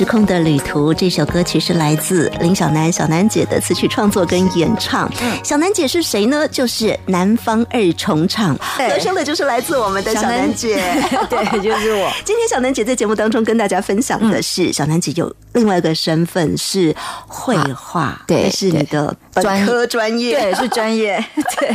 [0.00, 5.12] 时空的旅途这首歌曲是来自林小楠小楠姐的词曲创作跟演唱。
[5.44, 6.48] 小楠姐是谁呢？
[6.48, 10.82] 就是南方二重唱，对和声的就是来自我们的小楠姐。
[11.28, 12.10] 对，就是我。
[12.24, 16.94] 今天小楠姐在节目当中跟大家分享的是，小楠姐有另外一个身份是
[17.26, 21.22] 绘画，对是你的本科专业，对，是专业。
[21.58, 21.74] 对，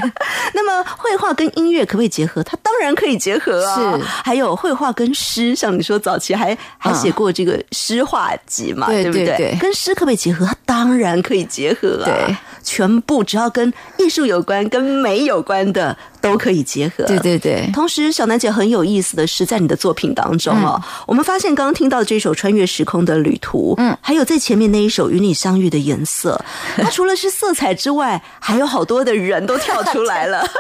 [0.54, 2.42] 那么绘画跟音乐可不可以结合？
[2.44, 3.76] 它当然可以结合啊。
[3.76, 9.26] 是还有绘画跟诗，像你说早期还还写过这个诗画集嘛，对不对？
[9.26, 10.46] 对对跟诗可不可以结合？
[10.46, 12.06] 它当然可以结合啊。
[12.06, 15.96] 对，全部只要跟艺术有关、跟美有关的
[16.26, 17.04] 都可以结合。
[17.06, 26.42] 对对对同时，小楠姐很有意思的是，在你的作品当中哦，我们发现刚刚听到这首《穿越时空的旅途》，嗯，还有在前面那一首《与你相遇的颜色》，
[26.82, 30.46] 它除了是色彩之外，还有好多的人都跳出来了。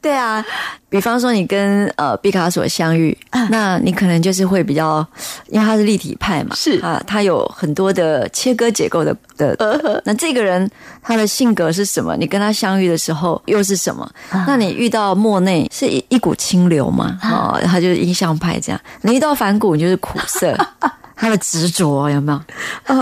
[0.00, 0.44] 对啊，
[0.90, 5.06] 比方说你跟呃毕卡索相遇，啊那你可能就是会比较，
[5.48, 10.02] 因为他是立体派嘛，是啊，他有很多的切割结构的的。
[10.04, 10.70] 那这个人
[11.02, 12.14] 他的性格是什么？
[12.18, 14.06] 你跟他相遇的时候又是什么？
[14.46, 17.18] 那你遇到莫内是一一股清流嘛？
[17.22, 18.80] 哦，他就是印象派这样。
[19.02, 20.56] 你遇到反骨，你就是苦涩。
[21.16, 22.40] 他的执着有没有？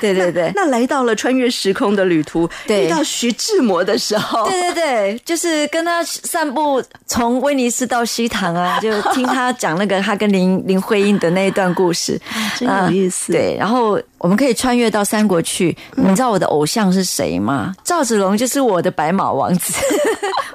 [0.00, 12.20] 对对对，那来到了穿越时空的旅途，对遇到徐志摩的时候，对对对，就是跟他散步，从威尼斯到西塘啊， 就听他讲那个他跟林林徽因的那一段故事，
[12.58, 13.32] 真有意思。
[13.32, 15.76] 对，然后我们可以穿越到三国去。
[15.96, 17.74] 你知道我的偶像是谁吗？
[17.84, 19.74] 赵子龙就是我的白马王子。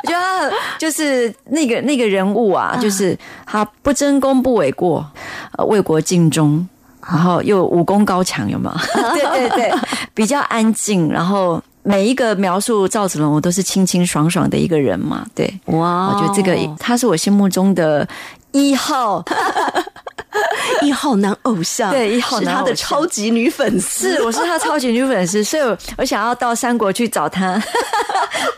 [0.04, 5.06] 我觉得他很就是那个那个人物啊，就是他不争功不诿过，
[5.58, 6.68] 呃，为国尽忠，
[7.10, 9.14] 然后又武功高强，有没有？
[9.14, 9.74] 对 对对，
[10.14, 11.62] 比较安静，然后。
[11.84, 16.10] 每一个描述赵子龙，我都是清清爽爽的一个人嘛，对，哇。
[16.10, 18.08] 我觉得这个他是我心目中的
[18.52, 19.26] 一号，
[20.84, 24.16] 一号男偶像，对一号是他的男偶像超级女粉丝。
[24.16, 27.60] 是我是他超级女粉丝，所以我我想要到三国去找他，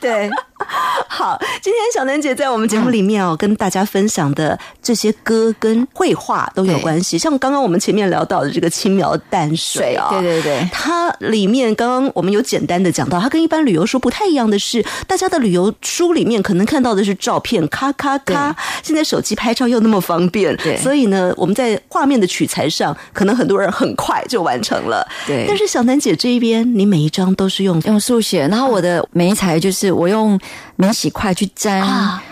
[0.02, 0.30] 对，
[1.08, 7.18] 好，今天小楠姐在我们节目里面哦，跟大家分享的这些歌跟绘画都有关系。
[7.18, 10.68] 像刚刚我们前面聊到的这个轻描淡水啊、对对对。
[10.72, 18.56] 它里面刚刚我们有简单的讲到，它跟一般旅游书不太一样的是，大家的旅游书里面可能看到的是照片，咔咔咔。
[18.82, 25.08] 现在手机拍照又那么方便，对所以呢，我们在画面的取材上，可能很多人很快就完成了。
[25.28, 30.40] 对但是小楠姐这一边，你每一张都是用用速写，然后我的媒材就是我用
[30.76, 32.24] 免洗块去沾、啊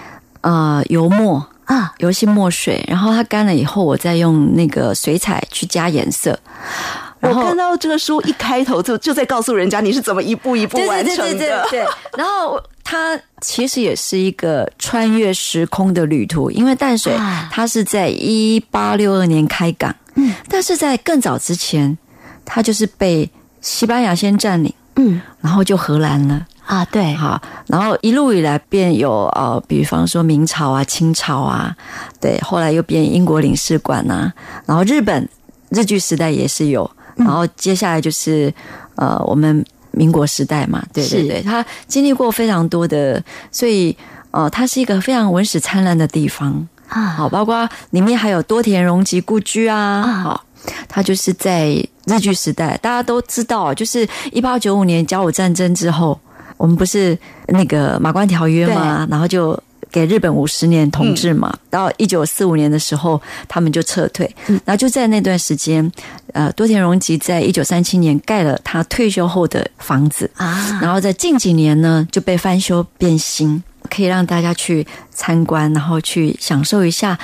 [0.41, 6.37] 呃油墨啊，油性墨水，然后它干了以后，我再用那个水彩去加颜色。
[7.21, 11.23] 我看到这个书一开头就就在告诉人家你是怎么一步一步对完成的。
[11.23, 21.95] 对对对对对，然后它其实也是一个穿越时空的旅途，因为淡水啊它是在一八六二年开港，嗯，但是在更早之前，
[22.43, 23.29] 它就是被
[23.61, 26.47] 西班牙先占领，嗯然后就荷兰了。
[26.71, 31.75] 啊，对，好，然后一路以来便有呃，比方说明朝啊、清朝啊，
[32.21, 34.31] 对，后来又变英国领事馆呐、
[34.65, 35.27] 然后日本
[35.67, 38.53] 日据时代也是有，然后接下来就是
[38.95, 41.27] 呃我们民国时代嘛，对对是。
[41.27, 43.93] 对，它经历过非常多的，所以
[44.31, 46.65] 呃它是一个非常文史灿烂的地方。
[46.87, 50.45] 啊，好，包括里面还有多田荣吉故居啊，好，
[50.87, 51.67] 他就是在
[52.05, 56.19] 日据时代，大家都知道，就是一八九五年甲午战争之后，
[56.61, 59.59] 我们不是那个马关条约嘛，然后就。
[59.91, 64.33] 给日本五十年统治嘛，到一九四五年的时候，他们就撤退。
[64.47, 65.91] 然后就在那段时间，
[66.31, 77.19] 呃，多田荣吉在一九三七年盖了他退休后的房子啊然后在近几年呢就被翻修变新，可以让大家去参观，然后去享受一下。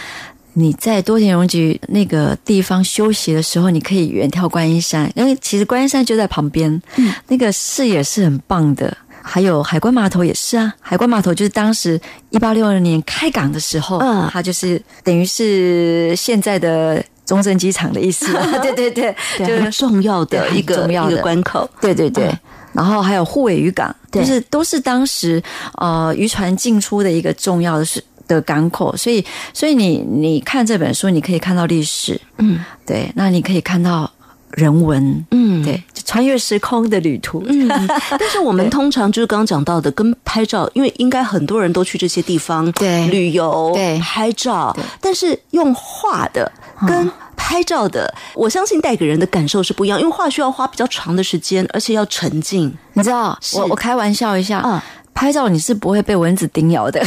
[0.52, 8.98] 你在多田荣吉那个地方休息的时候，你可以远眺观音山，因为其实观音山就在旁边，嗯，那个视野是很棒的。
[9.28, 12.00] 还有海关码头也是啊，海关码头就是当时
[12.30, 14.30] 一八六二年开港的时候，嗯。
[14.32, 18.48] 它就是等于是现在的中正机场的意思啊。
[18.64, 21.12] 对对对，就是重要的一个重要的。
[21.12, 21.70] 一个关口。
[21.82, 22.40] 对对对，嗯。
[22.74, 25.42] 然后还有护卫渔港，就是都是当时
[25.76, 32.64] 呃渔船进出的一个重要的是的港口，所以所以你你看这本书，你可以看到历史，嗯。
[32.86, 34.10] 对，那你可以看到
[34.52, 35.64] 人文，嗯。
[35.64, 37.68] 对，就穿越时空的旅途，嗯，
[38.18, 43.06] 但是我们通常就是刚刚讲到的，跟拍照，因为应该很多人都去这些地方对。
[43.08, 44.00] 旅游、对。
[44.00, 46.50] 拍照，但是用画的
[46.88, 52.74] 跟拍照的，我相信带给人的感受是不一样，因为画需要花比较长的时间，而且要沉浸。
[52.94, 54.80] 你知道，我我开玩笑一下，嗯。
[55.14, 57.04] 拍照你是不会被蚊子叮咬的。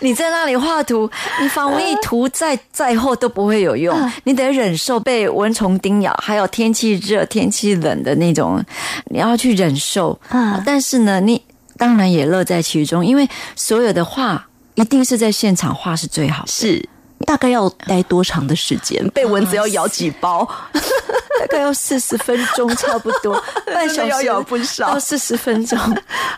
[0.02, 3.94] 你在那里画图，你防疫图再再厚都不会有用，
[4.24, 8.64] 你得忍受被蚊虫叮咬，还有天气热、天气冷的那种，
[9.10, 10.18] 你要去忍受。
[10.30, 11.40] 嗯但是呢，你
[11.76, 16.50] 当然也乐在其中，因为所有的画一定是在现场画是最好的。
[16.50, 16.88] 是。
[17.26, 19.06] 大概要待多长的时间？
[19.10, 20.48] 被蚊子要咬几包？
[20.72, 23.40] 大概要四十分钟，差不多
[23.72, 25.78] 半小时要咬不少到四十分钟。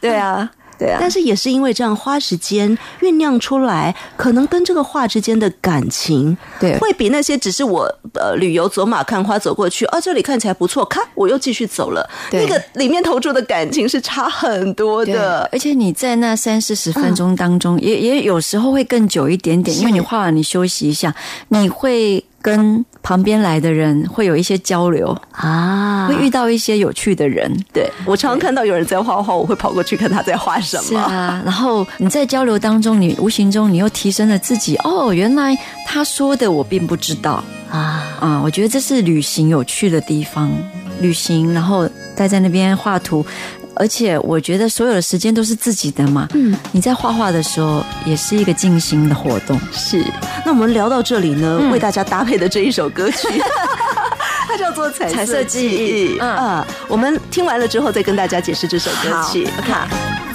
[0.00, 0.50] 对啊，
[0.83, 0.99] 对啊。
[1.01, 6.76] 但是也是因为这样花时间酝酿出来，可能跟这个画之间的感情，对。
[6.78, 12.45] 会比那些只是我呃旅游走马看花走过去，啊这里看起来不错，看我又继续走了，对。
[12.45, 15.49] 那个里面投注的感情是差很多的。
[15.53, 21.14] 而且你在那三四十分钟当中，也也有时候会更久一点点，因为你画完你休息一下，
[21.49, 27.53] 你会跟旁边来的人会有一些交流，啊会遇到一些有趣的人。
[27.72, 30.82] 对我常常看到有人在画画，我会跑过去看他在画什么。
[30.82, 34.76] 是啊，然后你在交流当中，你无形中你又提升了自己。
[34.84, 38.40] 哦，原来他说的我并不知道啊，啊！
[38.44, 40.50] 我觉得这是旅行有趣的地方。
[41.00, 43.26] 旅行，然后待在那边画图，
[43.74, 46.28] 而且我觉得所有的时间都是自己的嘛。
[46.34, 49.58] 嗯，你在画画的时候，也是一个静心的活动。
[49.72, 50.04] 是。
[50.44, 53.28] 那我们聊到这里呢，嗯为大家搭配的这一首歌曲。
[54.48, 59.46] 它叫做《彩彩色记忆嗯我们听完了之后再跟大家解释这首歌曲。
[59.46, 59.72] 好 OK，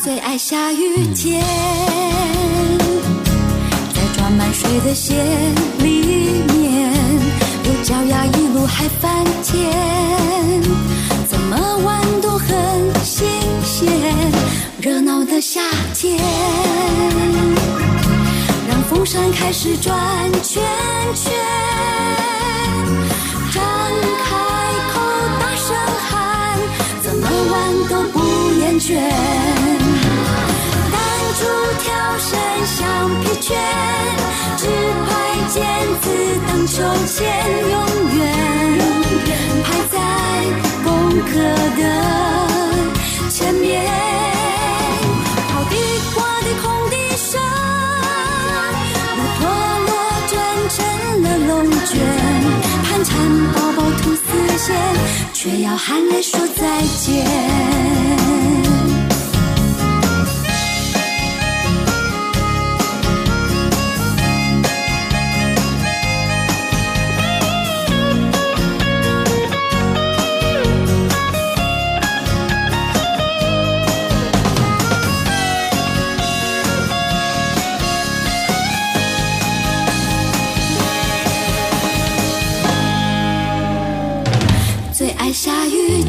[0.01, 1.43] 最爱下雨天，
[3.93, 5.13] 在装满水的鞋
[5.79, 6.91] 里面，
[7.65, 9.71] 有脚丫一路还翻天，
[11.09, 11.16] 怎
[11.49, 12.49] 怎么玩都很
[13.05, 13.25] 新
[13.63, 13.87] 鲜。
[14.81, 15.61] 热闹的夏
[15.93, 16.19] 天，
[18.67, 19.95] 让风扇开始转
[20.43, 20.61] 圈
[21.15, 21.33] 圈，
[23.53, 23.63] 张
[24.25, 24.35] 开
[24.91, 24.99] 口
[25.39, 25.73] 大声
[26.09, 26.59] 喊，
[27.01, 27.55] 怎么玩
[27.87, 28.19] 都不
[28.59, 28.99] 厌倦。
[30.91, 30.99] 弹
[31.39, 31.41] 珠
[31.79, 31.87] 跳
[32.19, 32.75] 绳、橡
[33.21, 33.57] 皮圈，
[34.57, 34.67] 纸
[35.07, 35.09] 牌、
[35.47, 35.55] 毽
[36.01, 36.05] 子
[36.45, 37.23] 荡秋千，
[37.71, 37.75] 永
[38.17, 38.19] 远
[39.63, 39.95] 排在
[41.09, 41.29] 功课
[41.77, 41.81] 的
[43.29, 43.81] 前面。
[45.47, 45.75] 跑地
[46.13, 47.41] 瓜的空地上，
[49.15, 49.41] 如陀
[49.87, 49.89] 螺
[50.27, 50.35] 转
[50.69, 50.75] 成
[51.23, 51.95] 了龙卷，
[52.83, 53.09] 盘缠
[53.53, 54.19] 宝宝吐丝
[54.57, 54.75] 线，
[55.31, 57.25] 却要含泪说再见。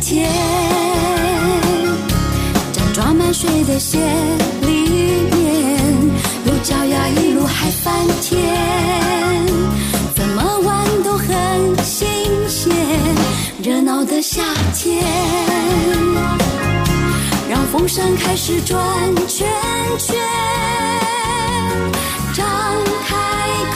[0.09, 0.27] 天，
[2.73, 3.99] 在装满水的鞋
[4.63, 5.79] 里面，
[6.47, 8.41] 有脚丫一路还翻天，
[10.17, 11.27] 怎么玩都很
[11.85, 12.09] 新
[12.49, 12.73] 鲜。
[13.63, 14.41] 热闹的夏
[14.75, 15.05] 天，
[17.51, 18.81] 让风扇开始转
[19.27, 19.47] 圈
[19.99, 20.17] 圈，
[22.33, 22.47] 张
[23.07, 23.15] 开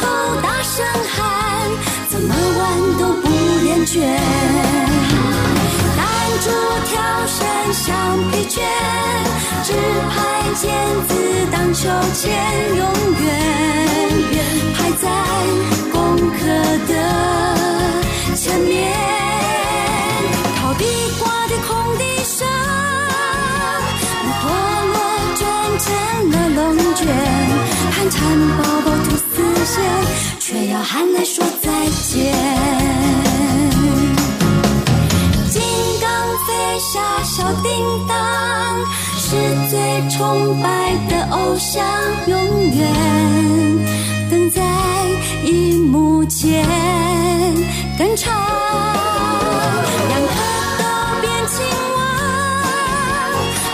[0.00, 0.06] 口
[0.42, 0.82] 大声
[1.14, 1.68] 喊，
[2.08, 3.28] 怎么玩都不
[3.66, 4.00] 厌倦。
[6.42, 6.50] 弹珠、
[6.86, 6.92] 跳
[7.28, 8.66] 绳、橡皮圈，
[9.62, 9.72] 纸
[10.10, 10.16] 牌、
[10.56, 10.66] 毽
[11.06, 11.10] 子
[11.52, 12.34] 荡秋千，
[12.76, 12.82] 永
[13.22, 13.26] 远
[14.74, 15.06] 排在
[15.92, 16.40] 功课
[16.88, 16.92] 的
[18.34, 18.92] 前面。
[20.60, 20.84] 烤地
[21.20, 22.48] 瓜的空地上，
[24.40, 24.50] 陀
[24.88, 24.94] 螺
[25.36, 25.42] 转
[25.78, 25.86] 成
[26.32, 26.60] 了龙
[26.96, 27.06] 卷，
[27.92, 28.18] 盘缠
[28.58, 29.30] 宝宝吐丝
[29.64, 29.80] 线，
[30.40, 31.70] 却要含泪说再
[32.08, 33.31] 见。
[36.82, 37.70] 下小叮
[38.08, 38.16] 当，
[39.16, 39.36] 是
[39.70, 39.78] 最
[40.10, 41.84] 崇拜的偶像，
[42.26, 42.36] 永
[42.70, 42.92] 远
[44.28, 44.60] 等在
[45.44, 46.66] 荧幕前
[47.96, 48.34] 跟唱。
[50.08, 50.34] 两颗
[50.78, 50.84] 都
[51.20, 51.64] 变青
[51.94, 51.98] 蛙，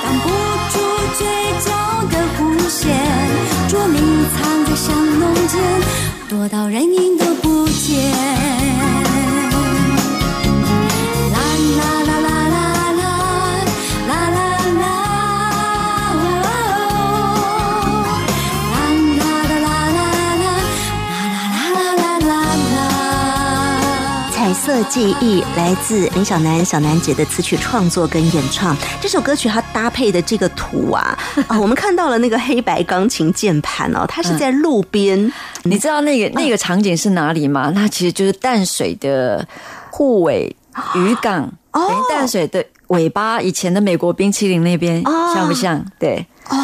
[0.05, 0.29] 挡不
[0.69, 0.75] 住
[1.17, 1.27] 嘴
[1.65, 1.67] 角
[2.11, 2.39] 的弧
[2.69, 2.85] 线，
[3.69, 3.97] 捉迷
[4.37, 5.59] 藏在香浓间，
[6.29, 8.38] 躲到人影都不见。
[24.79, 24.85] 啦。
[24.85, 28.77] 彩色记忆来自林小楠小楠姐的词曲创作跟演唱。
[29.01, 31.19] 这首歌曲它搭配的这个图啊，
[31.49, 35.33] 啊，我们看到了那个黑白钢琴键盘哦，它是在路边。
[35.65, 37.73] 你知道那个那个场景是哪里吗？
[37.75, 39.47] 那其实就是淡水的
[39.91, 40.55] 护尾
[40.95, 45.85] 渔港，哦等于淡水的尾巴，以前的美国冰淇淋那边，哦像不像？
[45.99, 46.25] 对。
[46.49, 46.57] 哦，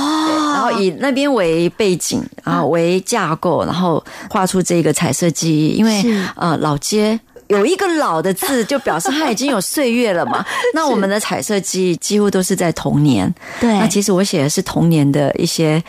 [0.55, 5.77] 然后以那边为背景，然后为架构，然后画出这个彩色记忆。
[5.77, 6.03] 因为
[6.37, 7.21] 呃，老街
[7.59, 10.45] 有一个“老”的字，就表示它已经有岁月了嘛。
[10.75, 13.33] 那我们的彩色记忆几乎都是在童年。
[13.61, 15.83] 对那其实我写的是童年的一些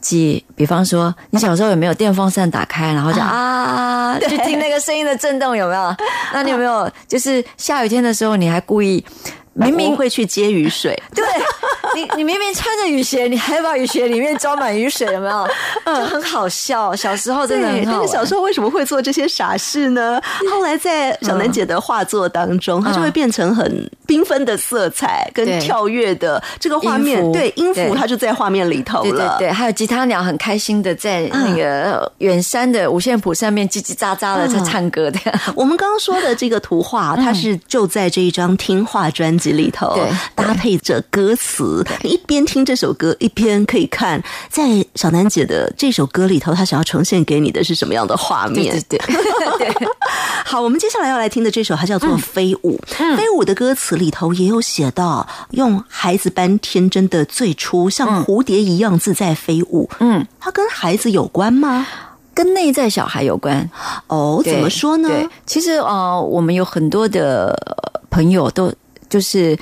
[0.00, 5.96] 记忆，比方说，你小时候有没有电风扇打开，然后就啊， 就听那个声音的震动，有没有？
[6.32, 9.04] 那你有没有就是下雨天的时候，你还故意
[9.56, 11.24] 明明会去接雨水， 对
[11.94, 15.48] 你，你明明穿着雨鞋，你还把雨鞋里面装满雨水，有没有？
[15.86, 16.94] 就很好笑。
[16.94, 17.94] 小时候真的对，很。
[17.94, 20.20] 但是小时候为什么会做这些傻事呢？
[20.50, 29.36] 后来在小楠姐的画作当中，它就会变成很缤纷的色彩跟跳跃的这个画面对音符它就在画面里头对对了。
[29.38, 35.18] 对，还有吉他鸟很开心的在那个远山的五线谱上面叽叽喳喳的在唱歌的。
[35.54, 39.98] 我们刚刚说的这个图画，它是就在这一张听话专辑里头，
[40.34, 41.84] 搭配着歌词。
[42.02, 48.72] 你一边听这首歌，一边可以看，在小楠姐的这首歌里头，她想要呈现给你的是什么样的画面？
[48.88, 48.98] 对对
[49.58, 49.88] 对，
[50.44, 52.80] 好，我们接下来要来听的这首，它叫做《飞舞》。
[53.16, 59.88] 飞舞的歌词里头也有写到，用孩子般天真的最初，像蝴蝶一样自在飞舞。
[60.00, 61.86] 嗯，它跟孩子有关吗？
[62.34, 63.68] 跟内在小孩有关。
[64.08, 65.08] 哦，怎么说呢？
[65.08, 68.70] 对，其实呃，我们有很多的呃朋友都
[69.08, 69.58] 就是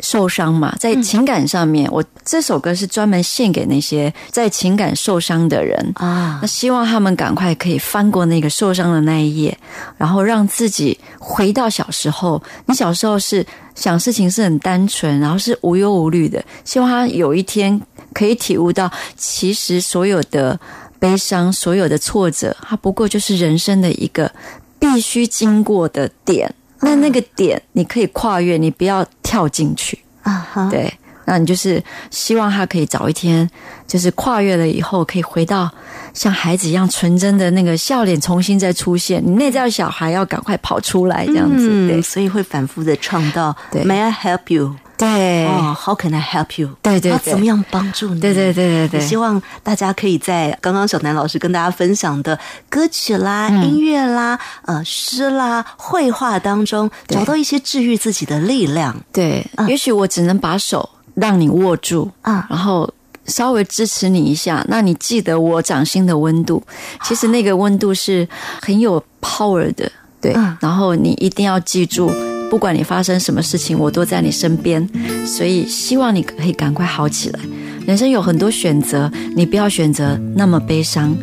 [0.00, 5.92] 受伤嘛，在情感上面，我这首歌是专门献给那些在情感受伤的人。
[5.94, 9.56] 啊那，希望他们赶快可以翻过那个受伤的那一页，
[9.96, 12.42] 然后让自己回到小时候。
[12.66, 16.44] 你小时候是想事情是很单纯，然后是无忧无虑的。
[16.64, 17.80] 希望他有一天
[18.12, 20.58] 可以体悟到，其实所有的
[20.98, 24.32] 悲伤、所有的挫折，它不过就是人生的一个
[24.80, 26.52] 必须经过的点。
[26.82, 29.98] 那那个点你可以跨越，你不要跳进去。
[30.22, 30.92] 啊哈，对，
[31.24, 33.48] 那你就是希望他可以早一天，
[33.88, 35.70] 就是跨越了以后，可以回到
[36.14, 39.22] 像孩子一样纯真的那个笑脸重新再出现。
[39.24, 41.68] 你内在的小孩要赶快跑出来，这样子。
[41.70, 46.68] 嗯，对所以会反复的唱到对 “May I help you？” 对、哦，How can I help you？
[46.68, 48.20] 要对对对怎么样帮助你？
[48.20, 52.38] 对对对对对希望大家可以在刚刚小南老师跟大家分享的
[52.68, 58.94] 歌曲啦、嗯音乐啦、呃诗啦、绘画当中，找到一些治愈自己的力量。
[59.12, 62.88] 对，嗯也许我只能把手让你握住啊然后。
[63.26, 66.62] 稍微支持你一下，那你记得我掌心的温度，
[67.04, 68.28] 其实那个温度是
[68.60, 70.32] 很有 power 的，对。
[70.34, 72.10] 嗯然后你一定要记住，
[72.50, 74.88] 不管你发生什么事情，我都在你身边，
[75.26, 77.40] 所以希望你可以赶快好起来。
[77.86, 81.16] 人生有很多选择，你不要选择那么悲伤，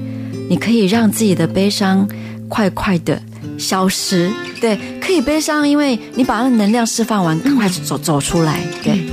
[0.50, 2.08] 你可以让自己的悲伤
[2.50, 3.22] 快快的
[3.58, 4.30] 消失。
[4.60, 8.62] 对，可以悲伤，因为你把那能量释放完，赶快走走出来。
[8.84, 9.09] 对，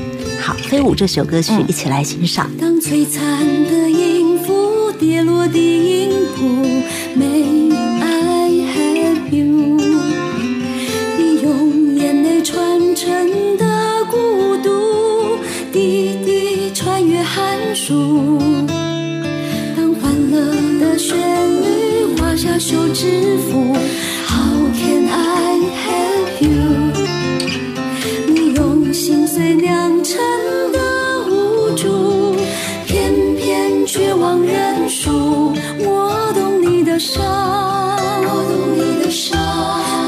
[0.47, 2.49] 好，《飞舞》这首歌曲嗯一起来欣赏。
[2.57, 6.47] 当璀璨的音符跌落的音谱
[7.19, 9.77] ，May I have you？
[11.19, 15.37] 你用眼泪传承的孤独，
[15.73, 18.39] 滴滴穿越寒暑。
[19.77, 20.39] 当欢乐
[20.79, 23.77] 的旋律画下休止符
[37.07, 37.23] 伤，
[38.25, 39.39] 我懂你的伤，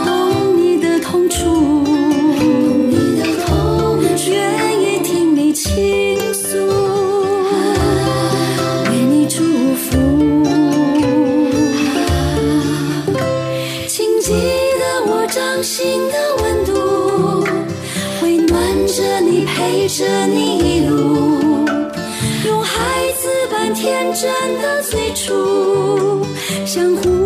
[0.04, 0.10] 懂
[0.56, 4.36] 你的痛楚，懂你的痛楚，愿
[4.82, 6.56] 意听你倾诉，
[8.90, 9.44] 为你祝
[9.76, 9.86] 福。
[13.86, 17.46] 请记得我掌心的温度，
[18.20, 21.64] 会暖着你，陪着你一路，
[22.44, 25.77] 用孩子般天真的最初，
[26.68, 27.17] 相互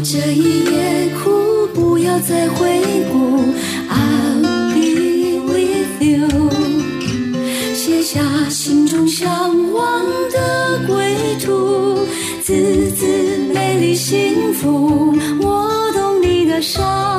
[0.00, 2.80] 这一夜，哭，不要再回
[3.10, 3.42] 顾。
[3.90, 6.28] I'll be with you，
[7.74, 9.28] 写下心中向
[9.72, 12.06] 往的归途，
[12.42, 13.06] 字字
[13.52, 15.16] 美丽幸福。
[15.40, 17.17] 我懂你的伤，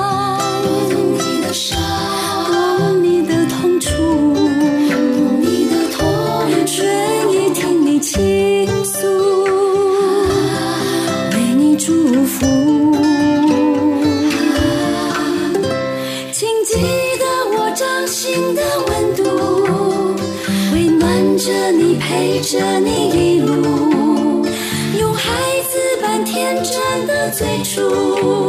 [27.70, 28.49] 真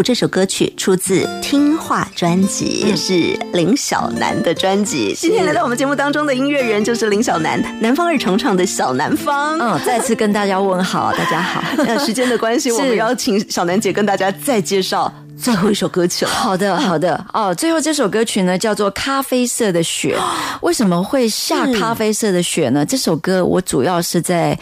[0.00, 5.14] 舞》这首歌曲出自《听话》专辑，是林小楠的专辑。
[5.14, 9.58] 今天来到我们节目当中的音乐人就是林小楠，南方二重唱的小南方。
[9.58, 11.62] 嗯，再次跟大家问好，大家好。
[11.84, 16.30] 那时间的关系，我们要请小楠姐跟大家再介绍最后一首歌曲了。
[16.30, 17.22] 好的，好的。
[17.34, 20.16] 哦，最后这首歌曲呢叫做《咖啡色的雪》。
[20.62, 22.86] 为什么会下咖啡色的雪呢？
[22.86, 24.58] 这首歌我主要是在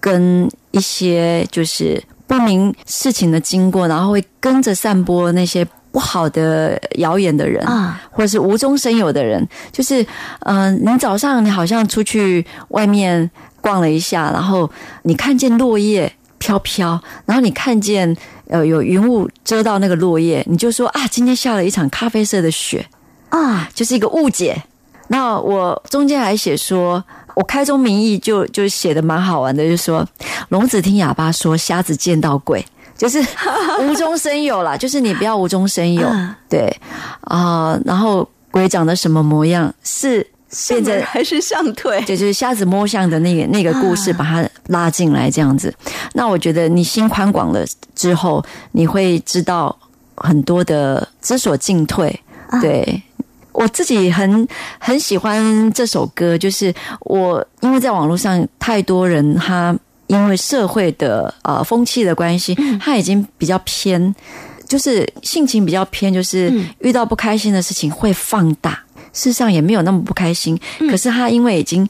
[0.00, 2.02] 跟一些就是
[2.32, 10.02] 不明事情的经过，然后会跟着散播那些不好的谣言的人啊，或者是无中生有的人，就是
[10.46, 13.30] 嗯、呃你早上你好像出去外面
[13.60, 14.70] 逛了一下，然后
[15.02, 18.16] 你看见落叶飘飘，然后你看见
[18.48, 22.86] 呃有云雾遮到那个落叶，你就说啊，今天下了一场咖啡色的雪
[23.28, 24.62] 啊，就是一个误解。
[25.12, 27.04] 那我中间还写说，
[27.34, 30.06] 我开宗明义就就写的蛮好玩的，就是说
[30.48, 32.64] 聋子听哑巴说，瞎子见到鬼，
[32.96, 33.22] 就是
[33.84, 36.74] 无中生有啦，就是你不要无中生有，嗯对
[37.24, 40.26] 啊、然后鬼长得什么模样是
[40.66, 42.00] 变成还是向退？
[42.06, 45.74] 对，就是瞎子摸象的那个那个故事，把它拉进来这样子。
[46.14, 47.62] 那我觉得你心宽广了
[47.94, 49.78] 之后，你会知道
[50.16, 52.18] 很多的知所进退。
[52.60, 53.02] 对
[53.52, 54.46] 我自己很
[54.78, 59.76] 很喜欢这首歌，就是我因为在网络上太多人他
[60.06, 64.14] 因为社会的呃风气的关系，他已经比较偏，
[64.66, 68.78] 就是性情比较偏，就是遇到不开心的事情会放大。
[69.12, 70.58] 事实上也没有那么不开心，
[70.90, 71.86] 可是他因为已经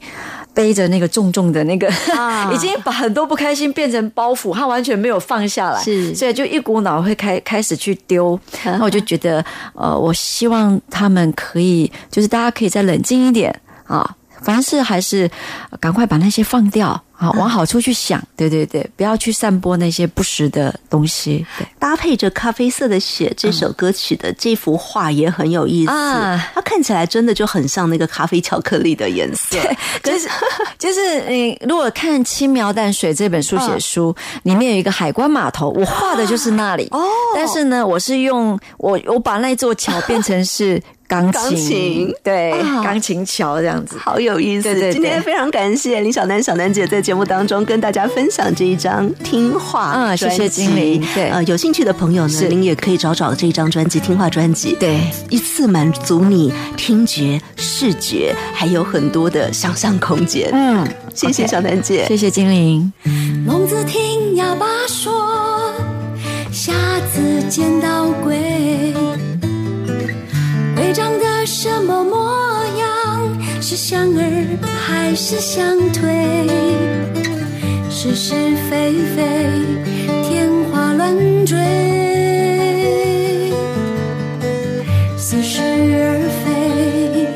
[0.55, 2.51] 背着那个重重的那个，啊。
[2.55, 6.15] 已经把很多不开心变成包袱，他完全没有放下来，是。
[6.15, 8.39] 所以就一股脑会开开始去丢。
[8.65, 9.45] 那我就觉得，
[9.75, 13.55] 呃，我希望他们可以，就是大家可以再冷静一点
[13.87, 15.31] 啊，凡事还是
[15.81, 18.23] 赶快把那些放掉啊，往好处去想。
[18.37, 21.47] 对对对，不要去散播那些不实的东西。
[21.57, 21.67] 对。
[21.79, 29.57] 搭配着《咖啡色的雪》这首歌曲的这幅画也很有意思，啊它看起来真的就很像那个咖啡巧克力的颜色。
[30.03, 30.29] 就是
[30.79, 36.89] 就是你如果看《轻描淡水》这本书写书，里面有一个海关码头，我画的就是那里。
[36.91, 40.83] 哦但是呢，我是用我我把那座桥变成是
[41.13, 43.97] 钢琴，钢琴对，啊钢琴桥这样子。
[43.99, 44.63] 好有意思！
[44.63, 60.49] 对对对今天非常感谢林小楠、小楠姐在节目当中跟大家分享这一张《听话》嗯谢谢精灵对呃，有兴趣的朋友呢，是您也可以找找这一张专辑《听话》专辑，对，一次满足你听觉、视觉，还有很多的想象空间。
[60.53, 62.07] 嗯，谢谢小楠姐。
[62.07, 62.91] 谢谢精灵。
[63.47, 65.13] 聋子听哑巴说，
[66.51, 66.73] 瞎
[67.13, 68.95] 子见到鬼，
[71.63, 72.29] 什么模
[72.77, 72.91] 样？
[73.61, 76.49] 是向儿还是向退？
[77.89, 78.35] 是是
[78.69, 79.23] 非非，
[80.25, 81.57] 天花乱坠，
[85.17, 87.29] 似是而非，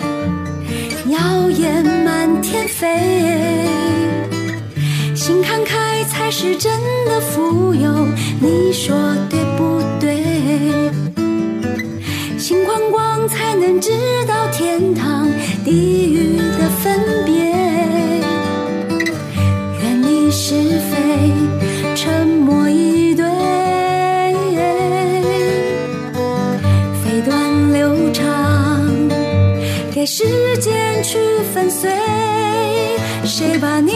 [1.12, 2.85] 谣言满天飞。
[5.14, 6.72] 心看开才是真
[7.07, 7.93] 的富有，
[8.41, 8.97] 你说
[9.31, 9.95] 对不对？
[12.47, 13.90] 心宽广才能知
[14.28, 15.28] 道天堂
[15.64, 17.34] 地狱的分别。
[19.82, 20.55] 远离是
[20.88, 21.32] 非，
[21.97, 23.24] 沉默以对，
[27.03, 28.24] 飞短流长。
[29.92, 31.18] 给时间去
[31.53, 31.90] 粉碎，
[33.24, 33.90] 谁把你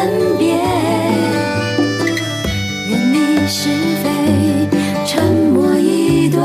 [0.00, 0.56] 分别。
[2.88, 3.68] 任你是
[4.02, 4.08] 非，
[5.06, 5.22] 沉
[5.52, 6.40] 默以对。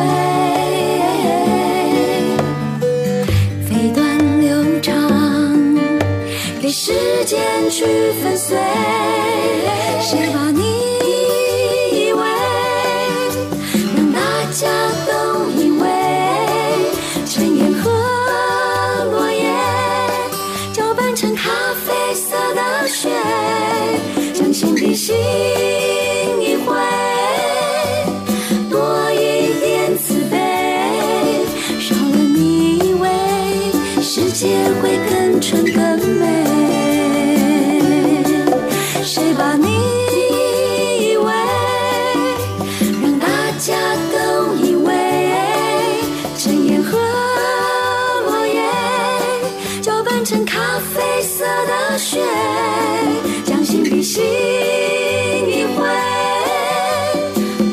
[3.65, 4.91] 飞短流长，
[6.61, 6.91] 给时
[7.25, 7.39] 间
[7.69, 7.85] 去
[8.21, 8.57] 粉碎。
[10.01, 10.64] 谁把？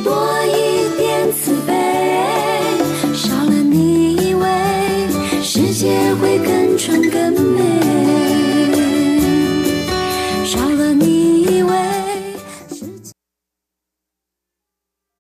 [0.03, 1.72] 多一点慈悲
[3.14, 4.45] 少了你以为
[5.40, 6.31] 世界会